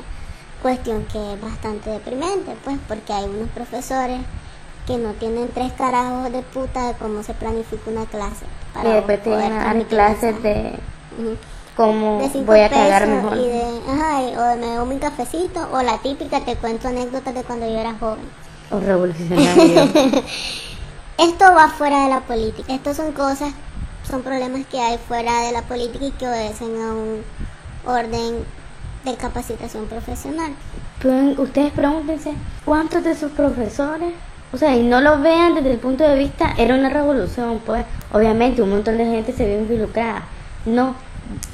cuestión 0.61 1.05
que 1.11 1.33
es 1.33 1.41
bastante 1.41 1.89
deprimente, 1.89 2.55
pues, 2.63 2.77
porque 2.87 3.13
hay 3.13 3.25
unos 3.25 3.49
profesores 3.49 4.19
que 4.85 4.97
no 4.97 5.13
tienen 5.13 5.49
tres 5.53 5.71
carajos 5.73 6.31
de 6.31 6.41
puta 6.41 6.87
de 6.87 6.93
cómo 6.95 7.23
se 7.23 7.33
planifica 7.33 7.89
una 7.89 8.05
clase. 8.05 8.45
y 8.83 8.87
después 8.87 9.21
transmitir 9.23 9.87
clases 9.87 10.43
de 10.43 10.79
Ujú. 11.17 11.37
Cómo 11.81 12.19
De 12.21 12.29
cinco 12.29 12.45
voy 12.51 12.59
a 12.61 12.69
cagar 12.69 13.07
mejor. 13.07 13.37
Y 13.37 13.47
de, 13.47 13.63
ajá, 13.89 14.21
y- 14.23 14.35
o 14.35 14.55
me 14.59 14.67
bebo 14.73 14.85
mi 14.85 14.97
cafecito, 14.97 15.67
o 15.71 15.81
la 15.81 15.97
típica, 15.99 16.39
te 16.41 16.55
cuento 16.55 16.87
anécdotas 16.87 17.33
de 17.33 17.43
cuando 17.43 17.65
yo 17.67 17.77
era 17.77 17.93
joven. 17.99 18.23
O 18.71 18.79
revolucionario. 18.79 19.83
Esto 21.17 21.45
va 21.53 21.69
fuera 21.69 22.03
de 22.05 22.09
la 22.09 22.21
política. 22.21 22.73
Estos 22.73 22.97
son 22.97 23.11
cosas, 23.11 23.53
son 24.09 24.21
problemas 24.23 24.65
que 24.65 24.79
hay 24.79 24.97
fuera 24.97 25.41
de 25.41 25.51
la 25.51 25.61
política 25.63 26.05
y 26.05 26.11
que 26.11 26.27
obedecen 26.27 26.69
a 26.81 26.93
un 26.93 27.21
orden 27.85 28.43
de 29.05 29.15
capacitación 29.15 29.85
profesional. 29.87 30.51
Ustedes 31.37 31.71
pregúntense, 31.73 32.33
¿cuántos 32.65 33.03
de 33.03 33.15
sus 33.15 33.31
profesores? 33.31 34.13
O 34.53 34.57
sea, 34.57 34.75
y 34.75 34.83
no 34.83 35.01
lo 35.01 35.19
vean 35.19 35.55
desde 35.55 35.71
el 35.71 35.79
punto 35.79 36.03
de 36.03 36.15
vista, 36.15 36.53
era 36.57 36.75
una 36.75 36.89
revolución, 36.89 37.59
pues, 37.65 37.85
obviamente 38.11 38.61
un 38.61 38.69
montón 38.69 38.97
de 38.97 39.05
gente 39.05 39.33
se 39.33 39.45
vio 39.45 39.59
involucrada. 39.59 40.23
No, 40.65 40.93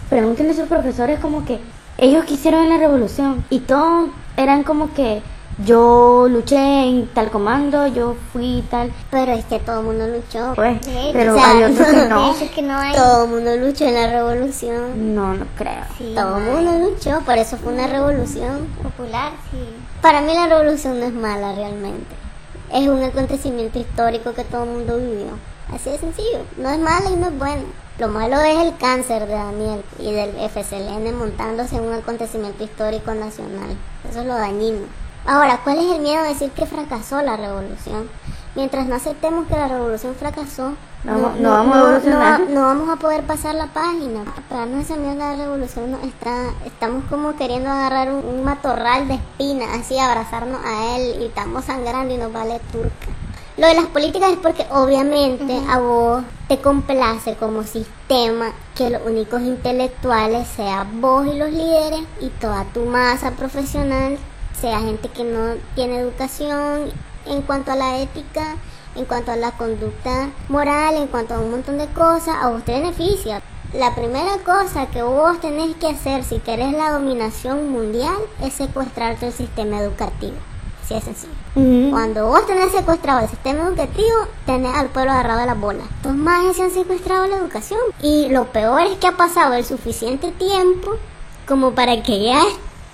pregúntenle 0.09 0.53
a 0.53 0.55
sus 0.55 0.67
profesores 0.67 1.19
como 1.19 1.45
que 1.45 1.59
ellos 1.97 2.25
quisieron 2.25 2.69
la 2.69 2.77
revolución 2.77 3.43
y 3.49 3.59
todos 3.59 4.09
eran 4.37 4.63
como 4.63 4.93
que 4.93 5.21
yo 5.65 6.27
luché 6.29 6.55
en 6.87 7.07
tal 7.07 7.31
comando, 7.31 7.87
yo 7.87 8.15
fui 8.31 8.63
tal, 8.69 8.91
Pero 9.09 9.31
es 9.31 9.43
que 9.45 9.57
todo 9.57 9.79
el 9.79 9.85
mundo 9.87 10.05
luchó. 10.07 10.53
pues, 10.53 10.79
pero 11.11 11.33
o 11.33 11.35
sea, 11.35 11.49
hay 11.49 11.63
otros 11.63 11.87
que 11.87 12.05
no. 12.09 12.31
hecho, 12.31 12.43
es 12.45 12.51
que 12.51 12.61
no 12.61 12.77
hay... 12.77 12.93
Todo 12.93 13.23
el 13.23 13.29
mundo 13.31 13.55
luchó 13.57 13.85
en 13.85 13.93
la 13.95 14.07
revolución. 14.07 15.15
No, 15.15 15.33
no 15.33 15.45
creo. 15.57 15.83
Sí, 15.97 16.13
Todo 16.15 16.37
el 16.37 16.43
mundo 16.43 16.89
luchó, 16.89 17.21
por 17.21 17.39
eso 17.39 17.57
fue 17.57 17.73
una 17.73 17.87
revolución. 17.87 18.67
Popular, 18.83 19.31
sí. 19.49 19.57
Para 19.99 20.21
mí 20.21 20.31
la 20.35 20.45
revolución 20.45 20.99
no 20.99 21.07
es 21.07 21.13
mala 21.13 21.55
realmente. 21.55 22.15
Es 22.71 22.87
un 22.87 23.01
acontecimiento 23.01 23.79
histórico 23.79 24.33
que 24.33 24.43
todo 24.43 24.63
el 24.65 24.69
mundo 24.69 24.97
vivió. 24.97 25.29
Así 25.73 25.89
de 25.89 25.97
sencillo. 25.97 26.39
No 26.57 26.69
es 26.69 26.77
mala 26.77 27.09
y 27.09 27.15
no 27.15 27.29
es 27.29 27.37
buena. 27.39 27.63
Lo 27.99 28.07
malo 28.09 28.39
es 28.41 28.57
el 28.59 28.77
cáncer 28.77 29.25
de 29.25 29.33
Daniel 29.33 29.83
y 29.99 30.11
del 30.11 30.35
FCLN 30.49 31.17
montándose 31.17 31.77
en 31.77 31.83
un 31.85 31.93
acontecimiento 31.93 32.63
histórico 32.63 33.13
nacional. 33.13 33.75
Eso 34.09 34.21
es 34.21 34.25
lo 34.27 34.35
dañino. 34.35 34.85
Ahora, 35.25 35.59
¿cuál 35.63 35.79
es 35.79 35.91
el 35.95 36.01
miedo 36.01 36.21
de 36.23 36.29
decir 36.29 36.51
que 36.51 36.65
fracasó 36.67 37.21
la 37.21 37.35
revolución? 37.37 38.07
Mientras 38.55 38.87
no 38.87 38.95
aceptemos 38.95 39.47
que 39.47 39.55
la 39.55 39.67
revolución 39.67 40.15
fracasó, 40.15 40.73
No- 41.03 41.29
no 41.39 41.49
vamos 41.51 41.75
a 41.75 41.79
evolucionar. 41.79 42.39
no- 42.41 42.49
no 42.49 42.61
vamos 42.61 42.89
a 42.89 42.95
poder 42.97 43.23
pasar 43.23 43.55
la 43.55 43.67
página. 43.67 44.23
Pegarnos 44.49 44.83
esa 44.85 44.95
mierda 44.95 45.31
de 45.31 45.37
revolución 45.43 45.91
nos 45.91 46.03
está, 46.03 46.51
estamos 46.65 47.03
como 47.09 47.35
queriendo 47.35 47.69
agarrar 47.69 48.11
un, 48.11 48.25
un 48.25 48.43
matorral 48.43 49.07
de 49.07 49.15
espinas, 49.15 49.69
así 49.79 49.97
abrazarnos 49.99 50.59
a 50.63 50.97
él 50.97 51.21
y 51.21 51.25
estamos 51.25 51.65
sangrando 51.65 52.13
y 52.13 52.17
nos 52.17 52.31
vale 52.31 52.59
turca. 52.71 53.07
Lo 53.57 53.65
de 53.65 53.73
las 53.73 53.87
políticas 53.87 54.33
es 54.33 54.37
porque 54.37 54.67
obviamente 54.69 55.59
a 55.67 55.79
vos 55.79 56.23
te 56.47 56.59
complace 56.59 57.33
como 57.37 57.63
sistema 57.63 58.53
que 58.75 58.91
los 58.91 59.01
únicos 59.03 59.41
intelectuales 59.41 60.47
sean 60.47 61.01
vos 61.01 61.25
y 61.25 61.35
los 61.35 61.49
líderes 61.49 62.01
y 62.21 62.29
toda 62.39 62.65
tu 62.65 62.81
masa 62.85 63.31
profesional 63.31 64.19
sea 64.61 64.79
gente 64.79 65.09
que 65.09 65.23
no 65.23 65.55
tiene 65.73 65.97
educación 65.97 66.91
en 67.25 67.41
cuanto 67.41 67.71
a 67.71 67.75
la 67.75 67.97
ética, 67.99 68.57
en 68.95 69.05
cuanto 69.05 69.31
a 69.31 69.35
la 69.35 69.51
conducta 69.57 70.29
moral, 70.49 70.93
en 70.93 71.07
cuanto 71.07 71.33
a 71.33 71.39
un 71.39 71.49
montón 71.49 71.79
de 71.79 71.87
cosas, 71.87 72.35
a 72.39 72.49
vos 72.49 72.63
te 72.63 72.73
beneficia. 72.73 73.41
La 73.73 73.95
primera 73.95 74.37
cosa 74.45 74.85
que 74.85 75.01
vos 75.01 75.41
tenés 75.41 75.75
que 75.77 75.87
hacer 75.87 76.23
si 76.23 76.37
querés 76.37 76.73
la 76.73 76.91
dominación 76.91 77.71
mundial 77.71 78.17
es 78.43 78.53
secuestrarte 78.53 79.27
el 79.27 79.33
sistema 79.33 79.79
educativo. 79.79 80.37
Así 80.83 80.93
es 80.93 81.03
sencillo. 81.03 81.46
Ujú. 81.55 81.89
Cuando 81.91 82.27
vos 82.27 82.45
tenés 82.45 82.71
secuestrado 82.71 83.21
el 83.21 83.29
sistema 83.29 83.63
educativo, 83.67 84.15
tenés 84.45 84.75
al 84.75 84.87
pueblo 84.87 85.11
agarrado 85.11 85.39
de 85.39 85.45
las 85.47 85.59
bolas. 85.59 85.87
Los 86.03 86.15
más 86.15 86.55
se 86.55 86.63
han 86.63 86.71
secuestrado 86.71 87.27
la 87.27 87.37
educación. 87.37 87.79
Y 88.01 88.29
lo 88.29 88.45
peor 88.51 88.81
es 88.81 88.97
que 88.97 89.07
ha 89.07 89.17
pasado 89.17 89.53
el 89.55 89.65
suficiente 89.65 90.31
tiempo 90.31 90.95
como 91.47 91.71
para 91.71 92.03
que 92.03 92.23
ya 92.25 92.41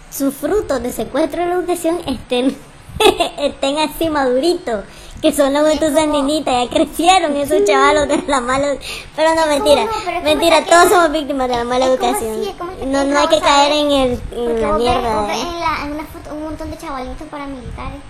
sus 0.10 0.34
frutos 0.34 0.82
de 0.84 0.92
secuestro 0.92 1.42
de 1.42 1.50
la 1.50 1.56
educación 1.56 2.00
estén, 2.08 2.56
estén 3.39 3.80
así 3.80 4.10
maduritos. 4.10 4.86
Que 5.22 5.32
son 5.32 5.54
los 5.54 5.66
estos 5.70 5.94
sandinitas, 5.94 6.54
ya 6.66 6.70
crecieron 6.70 7.36
esos 7.38 7.63
chavalos 7.63 8.10
de 8.10 8.22
la 8.28 8.42
mala 8.42 8.76
Pero 9.16 9.36
no, 9.36 9.46
mentira. 9.48 9.86
no? 9.86 10.22
Mentira, 10.22 10.66
todos 10.66 10.89
somos 10.89 11.12
víctimas 11.13 11.48
de 11.48 11.56
la 11.56 11.63
mala 11.63 11.86
como 11.88 11.96
educación. 11.98 12.44
como 12.58 12.76
que 12.78 12.86
no, 12.86 13.06
no 13.06 13.18
hay 13.20 13.28
que 13.28 13.39
caer 13.39 13.72
en, 13.72 13.92
el, 13.92 14.22
en 14.34 14.62
la 14.62 14.72
ves, 14.72 14.78
mierda. 14.80 15.16
vos 15.22 15.28
ves 15.28 15.38
en, 15.39 15.60
la, 15.62 15.86
en 15.86 15.92
una 15.94 16.04
foto 16.06 16.36
un 16.36 16.44
montón 16.44 16.72
de 16.72 16.78
chavalitos 16.78 17.28
paramilitares. 17.30 18.02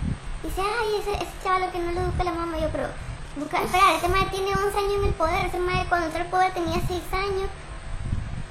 Dice, 0.56 0.62
ay, 0.68 1.00
ese, 1.00 1.12
ese 1.24 1.32
chaval 1.42 1.70
que 1.72 1.78
no 1.78 1.90
le 1.92 2.00
educa 2.00 2.24
la 2.24 2.32
mamá. 2.32 2.58
Yo, 2.58 2.68
pero, 2.70 2.88
busca, 3.36 3.62
espera, 3.62 3.94
este 3.96 4.08
madre 4.08 4.26
tiene 4.30 4.50
11 4.52 4.78
años 4.78 4.92
en 5.00 5.04
el 5.06 5.14
poder. 5.14 5.46
Ese 5.46 5.58
madre 5.58 5.86
cuando 5.88 6.06
entró 6.06 6.22
al 6.22 6.28
poder 6.28 6.52
tenía 6.54 6.80
6 6.86 7.02
años. 7.12 7.48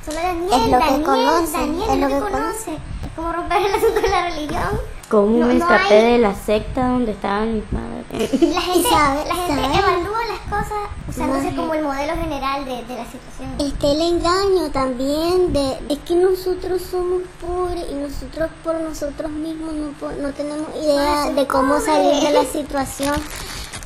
Solo 0.05 0.17
Daniel, 0.17 0.51
Es 0.51 0.59
lo 0.59 0.65
que 0.65 0.85
Daniel, 0.85 1.03
conoce, 1.03 1.51
Daniel, 1.57 1.89
es 1.89 1.97
lo 1.99 2.07
que 2.07 2.13
que 2.13 2.19
conoce. 2.19 2.71
Es 2.73 3.11
como 3.15 3.31
romper 3.31 3.57
el 3.61 3.73
asunto 3.75 4.01
de 4.01 4.09
la 4.09 4.23
religión. 4.29 4.81
¿Cómo 5.09 5.37
No- 5.37 5.45
me 5.47 5.53
no 5.53 5.59
escapé 5.65 5.93
hay- 5.99 6.11
de 6.13 6.17
la 6.17 6.33
secta 6.35 6.87
donde 6.89 7.11
estaban 7.11 7.53
mis 7.53 7.63
padres? 7.63 8.41
La 8.41 8.61
gente, 8.61 8.89
sabe- 8.89 9.25
la 9.27 9.35
gente 9.35 9.61
sabe. 9.61 9.77
evalúa 9.77 10.12
las 10.27 10.39
cosas 10.41 10.79
usándose 11.07 11.43
Maje. 11.45 11.55
como 11.55 11.73
el 11.73 11.83
modelo 11.83 12.13
general 12.15 12.65
de, 12.65 12.83
de 12.83 12.95
la 12.95 13.05
situación. 13.05 13.55
Está 13.59 13.91
el 13.91 14.01
engaño 14.01 14.71
también 14.71 15.53
de, 15.53 15.77
de 15.87 15.97
que 15.97 16.15
nosotros 16.15 16.81
somos 16.81 17.21
pobres 17.39 17.85
y 17.91 17.95
nosotros 17.95 18.49
por 18.63 18.79
nosotros 18.79 19.31
mismos 19.31 19.73
no, 19.73 20.11
no 20.21 20.33
tenemos 20.33 20.67
idea 20.81 21.31
de 21.31 21.47
cómo 21.47 21.79
salir 21.79 22.23
de 22.23 22.31
la 22.31 22.45
situación. 22.51 23.15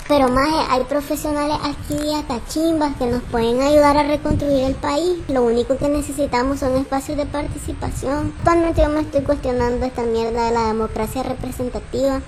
Pero 0.08 0.30
más 0.30 0.70
hay 0.70 0.86
profesionales 0.86 1.58
aquí 1.64 2.14
hasta 2.14 2.40
chimbas 2.48 2.96
que 2.96 3.08
nos 3.08 3.22
pueden 3.24 3.62
ayudar 3.62 3.98
a 3.98 4.04
reconstruir 4.04 4.64
el 4.64 4.76
país. 4.76 5.18
Lo 5.28 5.44
único 5.44 5.78
que 5.78 5.90
necesitamos 5.90 6.60
son 6.60 6.78
espacios 6.78 7.18
de 7.18 7.26
participación. 7.26 8.34
Actualmente 8.38 8.82
yo 8.84 8.88
me 8.88 9.02
estoy 9.02 9.24
cuestionando 9.24 9.86
esta 9.86 10.04
mierda 10.04 10.46
de 10.46 10.52
la 10.52 10.68
democracia 10.68 11.24
representativa. 11.24 12.22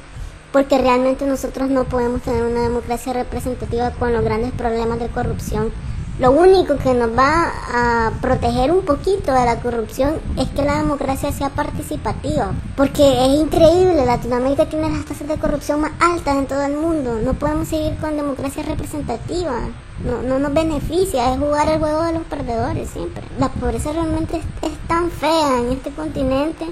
Porque 0.52 0.78
realmente 0.78 1.26
nosotros 1.26 1.70
no 1.70 1.84
podemos 1.84 2.22
tener 2.22 2.44
una 2.44 2.62
democracia 2.62 3.14
representativa 3.14 3.92
con 3.92 4.14
los 4.14 4.24
grandes 4.24 4.52
problemas 4.52 5.00
de 5.00 5.08
corrupción. 5.08 5.72
Lo 6.20 6.32
único 6.32 6.76
que 6.76 6.94
nos 6.94 7.18
va 7.18 7.50
a 7.74 8.12
proteger 8.20 8.74
un 8.74 8.84
poquito 8.84 9.34
de 9.34 9.46
la 9.46 9.62
corrupción 9.62 10.16
es 10.38 10.50
que 10.50 10.64
la 10.64 10.80
democracia 10.80 11.32
sea 11.32 11.48
participativa. 11.48 12.52
Porque 12.76 13.26
es 13.26 13.40
increíble, 13.40 14.06
Latinoamérica 14.06 14.66
tiene 14.68 14.90
las 14.90 15.06
tasas 15.06 15.30
de 15.30 15.38
corrupción 15.38 15.80
más 15.80 15.94
altas 16.02 16.36
en 16.36 16.46
todo 16.46 16.62
el 16.64 16.76
mundo. 16.76 17.20
No 17.24 17.36
podemos 17.36 17.70
seguir 17.70 17.96
con 18.02 18.18
democracia 18.18 18.64
representativa. 18.64 19.62
No, 20.04 20.22
no 20.22 20.40
nos 20.40 20.54
beneficia, 20.54 21.34
es 21.34 21.40
jugar 21.40 21.70
el 21.70 21.80
juego 21.80 22.04
de 22.04 22.12
los 22.12 22.24
perdedores 22.24 22.90
siempre. 22.90 23.24
La 23.40 23.48
pobreza 23.48 23.94
realmente 23.94 24.38
es, 24.38 24.72
es 24.72 24.78
tan 24.90 25.10
fea 25.12 25.60
en 25.60 25.72
este 25.72 25.92
continente 25.92 26.66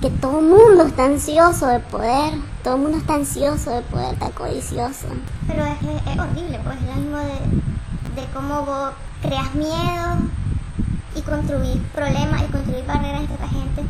que 0.00 0.10
todo 0.10 0.38
el 0.38 0.46
mundo 0.46 0.84
está 0.84 1.06
ansioso 1.06 1.66
de 1.66 1.80
poder, 1.80 2.34
todo 2.62 2.76
el 2.76 2.82
mundo 2.82 2.98
está 2.98 3.14
ansioso 3.14 3.70
de 3.70 3.82
poder, 3.82 4.14
está 4.14 4.30
codicioso. 4.30 5.08
Pero 5.46 5.64
es, 5.64 6.18
horrible, 6.18 6.60
pues, 6.62 6.78
es 6.78 6.86
lo 6.86 6.94
mismo 6.94 7.16
de, 7.18 8.20
de 8.20 8.26
cómo 8.32 8.64
vos 8.64 8.92
creas 9.22 9.54
miedo 9.54 10.16
y 11.16 11.22
construir 11.22 11.82
problemas 11.88 12.42
y 12.42 12.52
construir 12.52 12.86
barreras 12.86 13.22
entre 13.22 13.34
otra 13.34 13.48
gente 13.48 13.82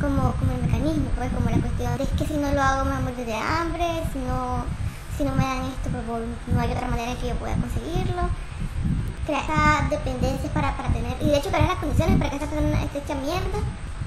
como, 0.00 0.32
como 0.34 0.52
el 0.52 0.62
mecanismo, 0.62 1.10
pues, 1.16 1.32
como 1.32 1.50
la 1.50 1.58
cuestión 1.58 1.98
de 1.98 2.06
que 2.06 2.26
si 2.26 2.34
no 2.34 2.52
lo 2.52 2.62
hago 2.62 2.84
me 2.84 3.00
morir 3.00 3.26
de 3.26 3.34
hambre, 3.34 3.86
si 4.12 4.20
no, 4.20 4.64
si 5.16 5.24
no 5.24 5.34
me 5.34 5.42
dan 5.42 5.64
esto, 5.64 5.90
pues 5.90 6.04
no 6.46 6.60
hay 6.60 6.70
otra 6.70 6.86
manera 6.88 7.18
que 7.20 7.28
yo 7.28 7.34
pueda 7.36 7.56
conseguirlo. 7.56 8.30
Crear 9.26 9.90
dependencias 9.90 10.52
para, 10.52 10.76
para 10.76 10.90
tener, 10.90 11.16
y 11.20 11.26
de 11.26 11.38
hecho 11.38 11.48
crear 11.48 11.66
las 11.66 11.78
condiciones 11.78 12.18
para 12.18 12.30
que 12.30 12.36
esta 12.36 12.48
persona 12.48 12.82
esté 12.84 12.98
hecha 12.98 13.14
mierda, 13.16 13.58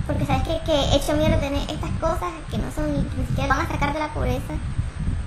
porque 0.09 0.25
sabes 0.25 0.41
que, 0.41 0.59
que 0.65 0.95
hecho 0.95 1.15
mierda 1.15 1.39
tener 1.39 1.61
estas 1.69 1.91
cosas 2.01 2.33
que 2.49 2.57
no 2.57 2.71
son 2.73 2.91
ni, 2.91 2.97
ni 2.97 3.27
siquiera 3.27 3.47
van 3.47 3.63
a 3.63 3.69
sacar 3.69 3.93
de 3.93 3.99
la 3.99 4.11
pobreza, 4.11 4.55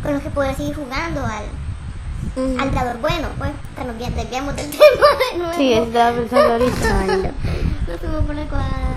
con 0.02 0.12
los 0.12 0.22
que 0.24 0.30
poder 0.30 0.56
seguir 0.56 0.74
jugando 0.74 1.24
al, 1.24 2.58
al 2.58 2.74
dador 2.74 2.98
bueno, 3.00 3.28
pues, 3.38 3.52
que 3.76 3.84
nos 3.84 4.16
desviamos 4.16 4.56
del 4.56 4.70
tema 4.70 4.82
de 5.30 5.38
nuevo. 5.38 5.54
Sí, 5.54 5.72
estaba 5.72 6.16
pensando 6.16 6.52
ahorita. 6.54 7.32
Nos 7.86 8.00
fuimos 8.00 8.24
por 8.24 8.34
la 8.34 8.44
cuadrada. 8.46 8.96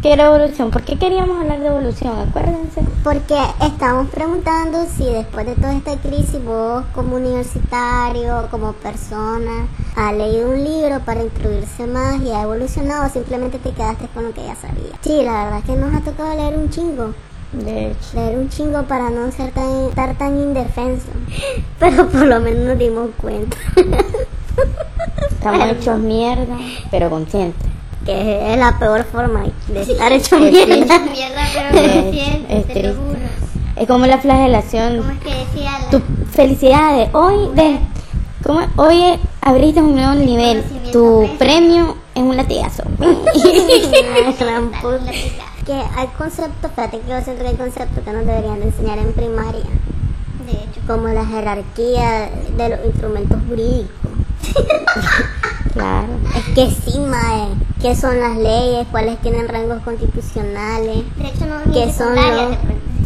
¿Qué 0.00 0.12
era 0.14 0.26
evolución? 0.26 0.70
¿Por 0.70 0.82
qué 0.84 0.96
queríamos 0.96 1.38
hablar 1.38 1.60
de 1.60 1.66
evolución? 1.66 2.26
Acuérdense. 2.26 2.80
Porque 3.04 3.36
estamos 3.60 4.08
preguntando 4.08 4.86
si 4.86 5.04
después 5.04 5.44
de 5.44 5.54
toda 5.54 5.74
esta 5.74 5.96
crisis 5.98 6.42
vos 6.42 6.84
como 6.94 7.16
universitario, 7.16 8.48
como 8.50 8.72
persona, 8.72 9.66
has 10.00 10.14
leído 10.14 10.50
un 10.50 10.62
libro 10.64 11.00
para 11.00 11.22
instruirse 11.22 11.86
más 11.86 12.20
y 12.22 12.30
ha 12.30 12.42
evolucionado 12.42 13.06
o 13.06 13.10
simplemente 13.10 13.58
te 13.58 13.70
quedaste 13.72 14.06
con 14.14 14.24
lo 14.24 14.32
que 14.32 14.42
ya 14.44 14.54
sabías. 14.54 14.96
Sí, 15.02 15.22
la 15.24 15.44
verdad 15.44 15.58
es 15.58 15.64
que 15.64 15.72
nos 15.76 15.94
ha 15.94 16.00
tocado 16.00 16.34
leer 16.36 16.56
un 16.56 16.70
chingo. 16.70 17.14
De 17.52 17.86
hecho. 17.88 17.98
Leer 18.14 18.38
un 18.38 18.48
chingo 18.50 18.82
para 18.84 19.10
no 19.10 19.30
ser 19.32 19.50
tan, 19.52 19.86
estar 19.88 20.14
tan 20.16 20.38
indefenso. 20.38 21.06
Pero 21.80 22.06
por 22.08 22.26
lo 22.26 22.38
menos 22.40 22.64
nos 22.64 22.78
dimos 22.78 23.08
cuenta. 23.20 23.56
Estamos 25.30 25.66
hechos 25.70 25.98
mierda, 26.00 26.56
pero 26.90 27.10
conscientes. 27.10 27.66
que 28.04 28.52
es 28.52 28.58
la 28.58 28.76
peor 28.78 29.04
forma 29.04 29.44
de 29.68 29.80
estar 29.82 30.12
hecho 30.12 30.36
Sí, 30.38 30.44
sí. 30.52 30.66
mierda. 30.66 30.98
Mierda, 31.12 31.42
pero 31.54 31.78
Es- 31.80 31.92
consciente, 32.02 32.58
es 32.58 32.66
te 32.66 32.74
lo 32.74 32.80
triste. 32.80 32.94
juro. 32.96 33.18
Es 33.76 33.86
como 33.86 34.06
la 34.06 34.18
flagelación. 34.18 34.98
¿Cómo 34.98 35.10
es 35.12 35.18
que 35.20 35.34
decía 35.34 35.78
la... 35.80 35.90
Tu 35.90 36.00
felicidades. 36.32 37.08
Hoy, 37.14 37.54
de, 37.54 37.78
¿cómo? 38.42 38.60
Hoy 38.76 39.18
abriste 39.48 39.80
un 39.80 39.94
nuevo 39.94 40.14
nivel. 40.14 40.62
Tu 40.92 41.28
premio 41.38 41.96
es 42.14 42.22
un 42.22 42.36
latigazo. 42.36 42.82
Que 45.68 45.74
hay 45.74 46.06
conceptos, 46.16 46.70
fíjate 46.74 47.00
que 47.00 47.10
yo 47.10 47.20
siento 47.20 47.42
que 47.42 47.48
hay 47.50 47.56
conceptos 47.56 48.02
que 48.02 48.10
nos 48.10 48.24
deberían 48.24 48.58
de 48.58 48.68
enseñar 48.68 48.96
en 48.96 49.12
primaria, 49.12 49.64
De 50.46 50.52
hecho. 50.52 50.80
como 50.86 51.08
la 51.08 51.26
jerarquía 51.26 52.30
de 52.56 52.68
los 52.70 52.86
instrumentos 52.86 53.38
jurídicos. 53.46 54.10
claro. 55.74 56.08
Es 56.34 56.44
que 56.54 56.70
sí, 56.70 56.98
mae, 57.00 57.48
qué 57.82 57.94
son 57.94 58.18
las 58.18 58.38
leyes, 58.38 58.86
cuáles 58.90 59.20
tienen 59.20 59.46
rangos 59.46 59.82
constitucionales, 59.82 61.04
De 61.16 61.28
hecho, 61.28 61.44
no, 61.44 61.70
qué 61.70 61.92
son 61.92 62.14
los... 62.14 62.56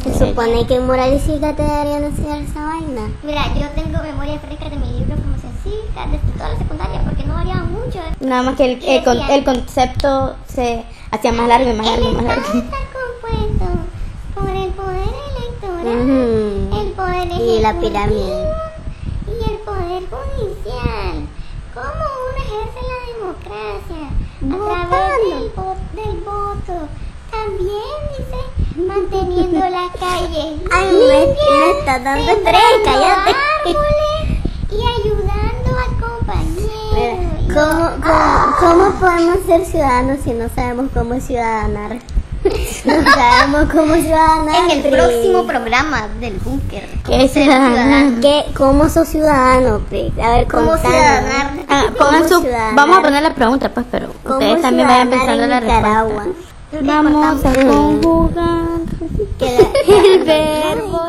Se 0.05 0.19
supone 0.19 0.67
que 0.67 0.75
en 0.77 0.87
moral 0.87 1.15
y 1.15 1.19
cívica 1.21 1.55
te 1.55 1.63
deberían 1.63 2.05
enseñar 2.05 2.43
esa 2.43 2.65
vaina. 2.65 3.09
Mira, 3.23 3.43
yo 3.55 3.69
tengo 3.71 4.03
memoria 4.03 4.39
fresca 4.41 4.69
de 4.69 4.77
mi 4.77 4.99
libro 4.99 5.17
como 5.17 5.39
sencilla 5.39 6.07
desde 6.11 6.33
toda 6.37 6.49
la 6.51 6.59
secundaria 6.59 7.03
porque 7.05 7.25
no 7.25 7.35
variaba 7.35 7.65
mucho. 7.65 8.01
Nada 8.21 8.43
más 8.43 8.57
que 8.57 8.65
el, 8.73 8.85
el, 8.85 9.05
con- 9.05 9.21
el 9.31 9.45
concepto 9.45 10.35
se 10.49 10.85
hacía 11.11 11.33
más 11.33 11.49
largo 11.49 11.71
y 11.71 11.75
más 11.75 11.87
largo 11.87 12.09
y 12.11 12.13
más 12.15 12.23
El 12.23 12.29
largo. 12.29 12.45
Está 12.47 12.77
compuesto 12.93 13.67
por 14.35 14.51
el 14.51 14.71
poder 14.73 15.09
electoral, 15.37 16.69
el 16.81 16.93
poder 16.93 17.27
Y 17.41 17.61
la 17.61 17.71
ejecutivo 17.71 17.81
pirámide. 17.81 18.45
y 19.29 19.51
el 19.51 19.59
poder 19.59 20.03
judicial. 20.11 21.29
¿Cómo 21.75 22.05
uno 22.29 22.39
ejerce 22.39 22.81
la 22.91 22.99
democracia? 23.15 24.03
A 24.43 24.89
través 24.89 25.95
del 25.95 26.21
voto. 26.25 26.89
También 27.31 27.99
dice, 28.19 28.37
manteniendo 28.77 29.59
las 29.59 29.91
calles 30.01 30.61
Ay, 30.71 30.87
me, 30.93 31.27
me 31.27 31.79
está 31.79 31.99
dando 31.99 32.33
estrés, 32.33 32.61
cállate. 32.85 33.31
árboles 33.65 34.39
y 34.71 34.75
ayudando 34.75 35.79
a 35.79 36.01
compañeros. 36.01 37.33
¿Cómo, 37.53 37.91
cómo, 38.03 38.57
cómo 38.61 38.91
podemos 39.01 39.39
ser 39.47 39.65
ciudadanos 39.67 40.19
si 40.25 40.31
no 40.33 40.49
sabemos 40.55 40.87
cómo 40.95 41.21
ciudadanar? 41.21 41.99
No 42.85 43.13
sabemos 43.13 43.71
cómo 43.73 43.95
ciudadanar. 43.95 44.69
En 44.69 44.85
el 44.85 44.91
próximo 44.91 45.47
programa 45.47 46.09
del 46.19 46.39
búnker. 46.39 46.89
¿Qué 47.07 47.29
ciudadano? 47.29 48.21
¿Qué? 48.21 48.45
¿Cómo 48.57 48.89
sos 48.89 49.07
ciudadano, 49.07 49.79
Pri? 49.89 50.13
A 50.21 50.31
ver, 50.31 50.49
¿Cómo 50.49 50.77
ciudadanar? 50.77 51.53
Ah, 51.69 51.85
¿Cómo 51.97 51.99
pongan 52.11 52.29
su, 52.29 52.41
ciudadanar? 52.41 52.75
vamos 52.75 52.99
a 52.99 53.03
poner 53.03 53.23
la 53.23 53.35
pregunta, 53.37 53.69
pues, 53.69 53.87
pero 53.93 54.09
¿Cómo 54.25 54.39
ustedes 54.39 54.61
también 54.63 54.89
vayan 54.89 55.11
pensando 55.11 55.45
en 55.45 55.51
la 55.51 55.61
Nicaragua? 55.61 56.25
respuesta. 56.25 56.52
Vamos 56.81 57.45
a 57.45 57.53
conjugar 57.53 58.81
el 59.87 60.25
verbo 60.25 61.01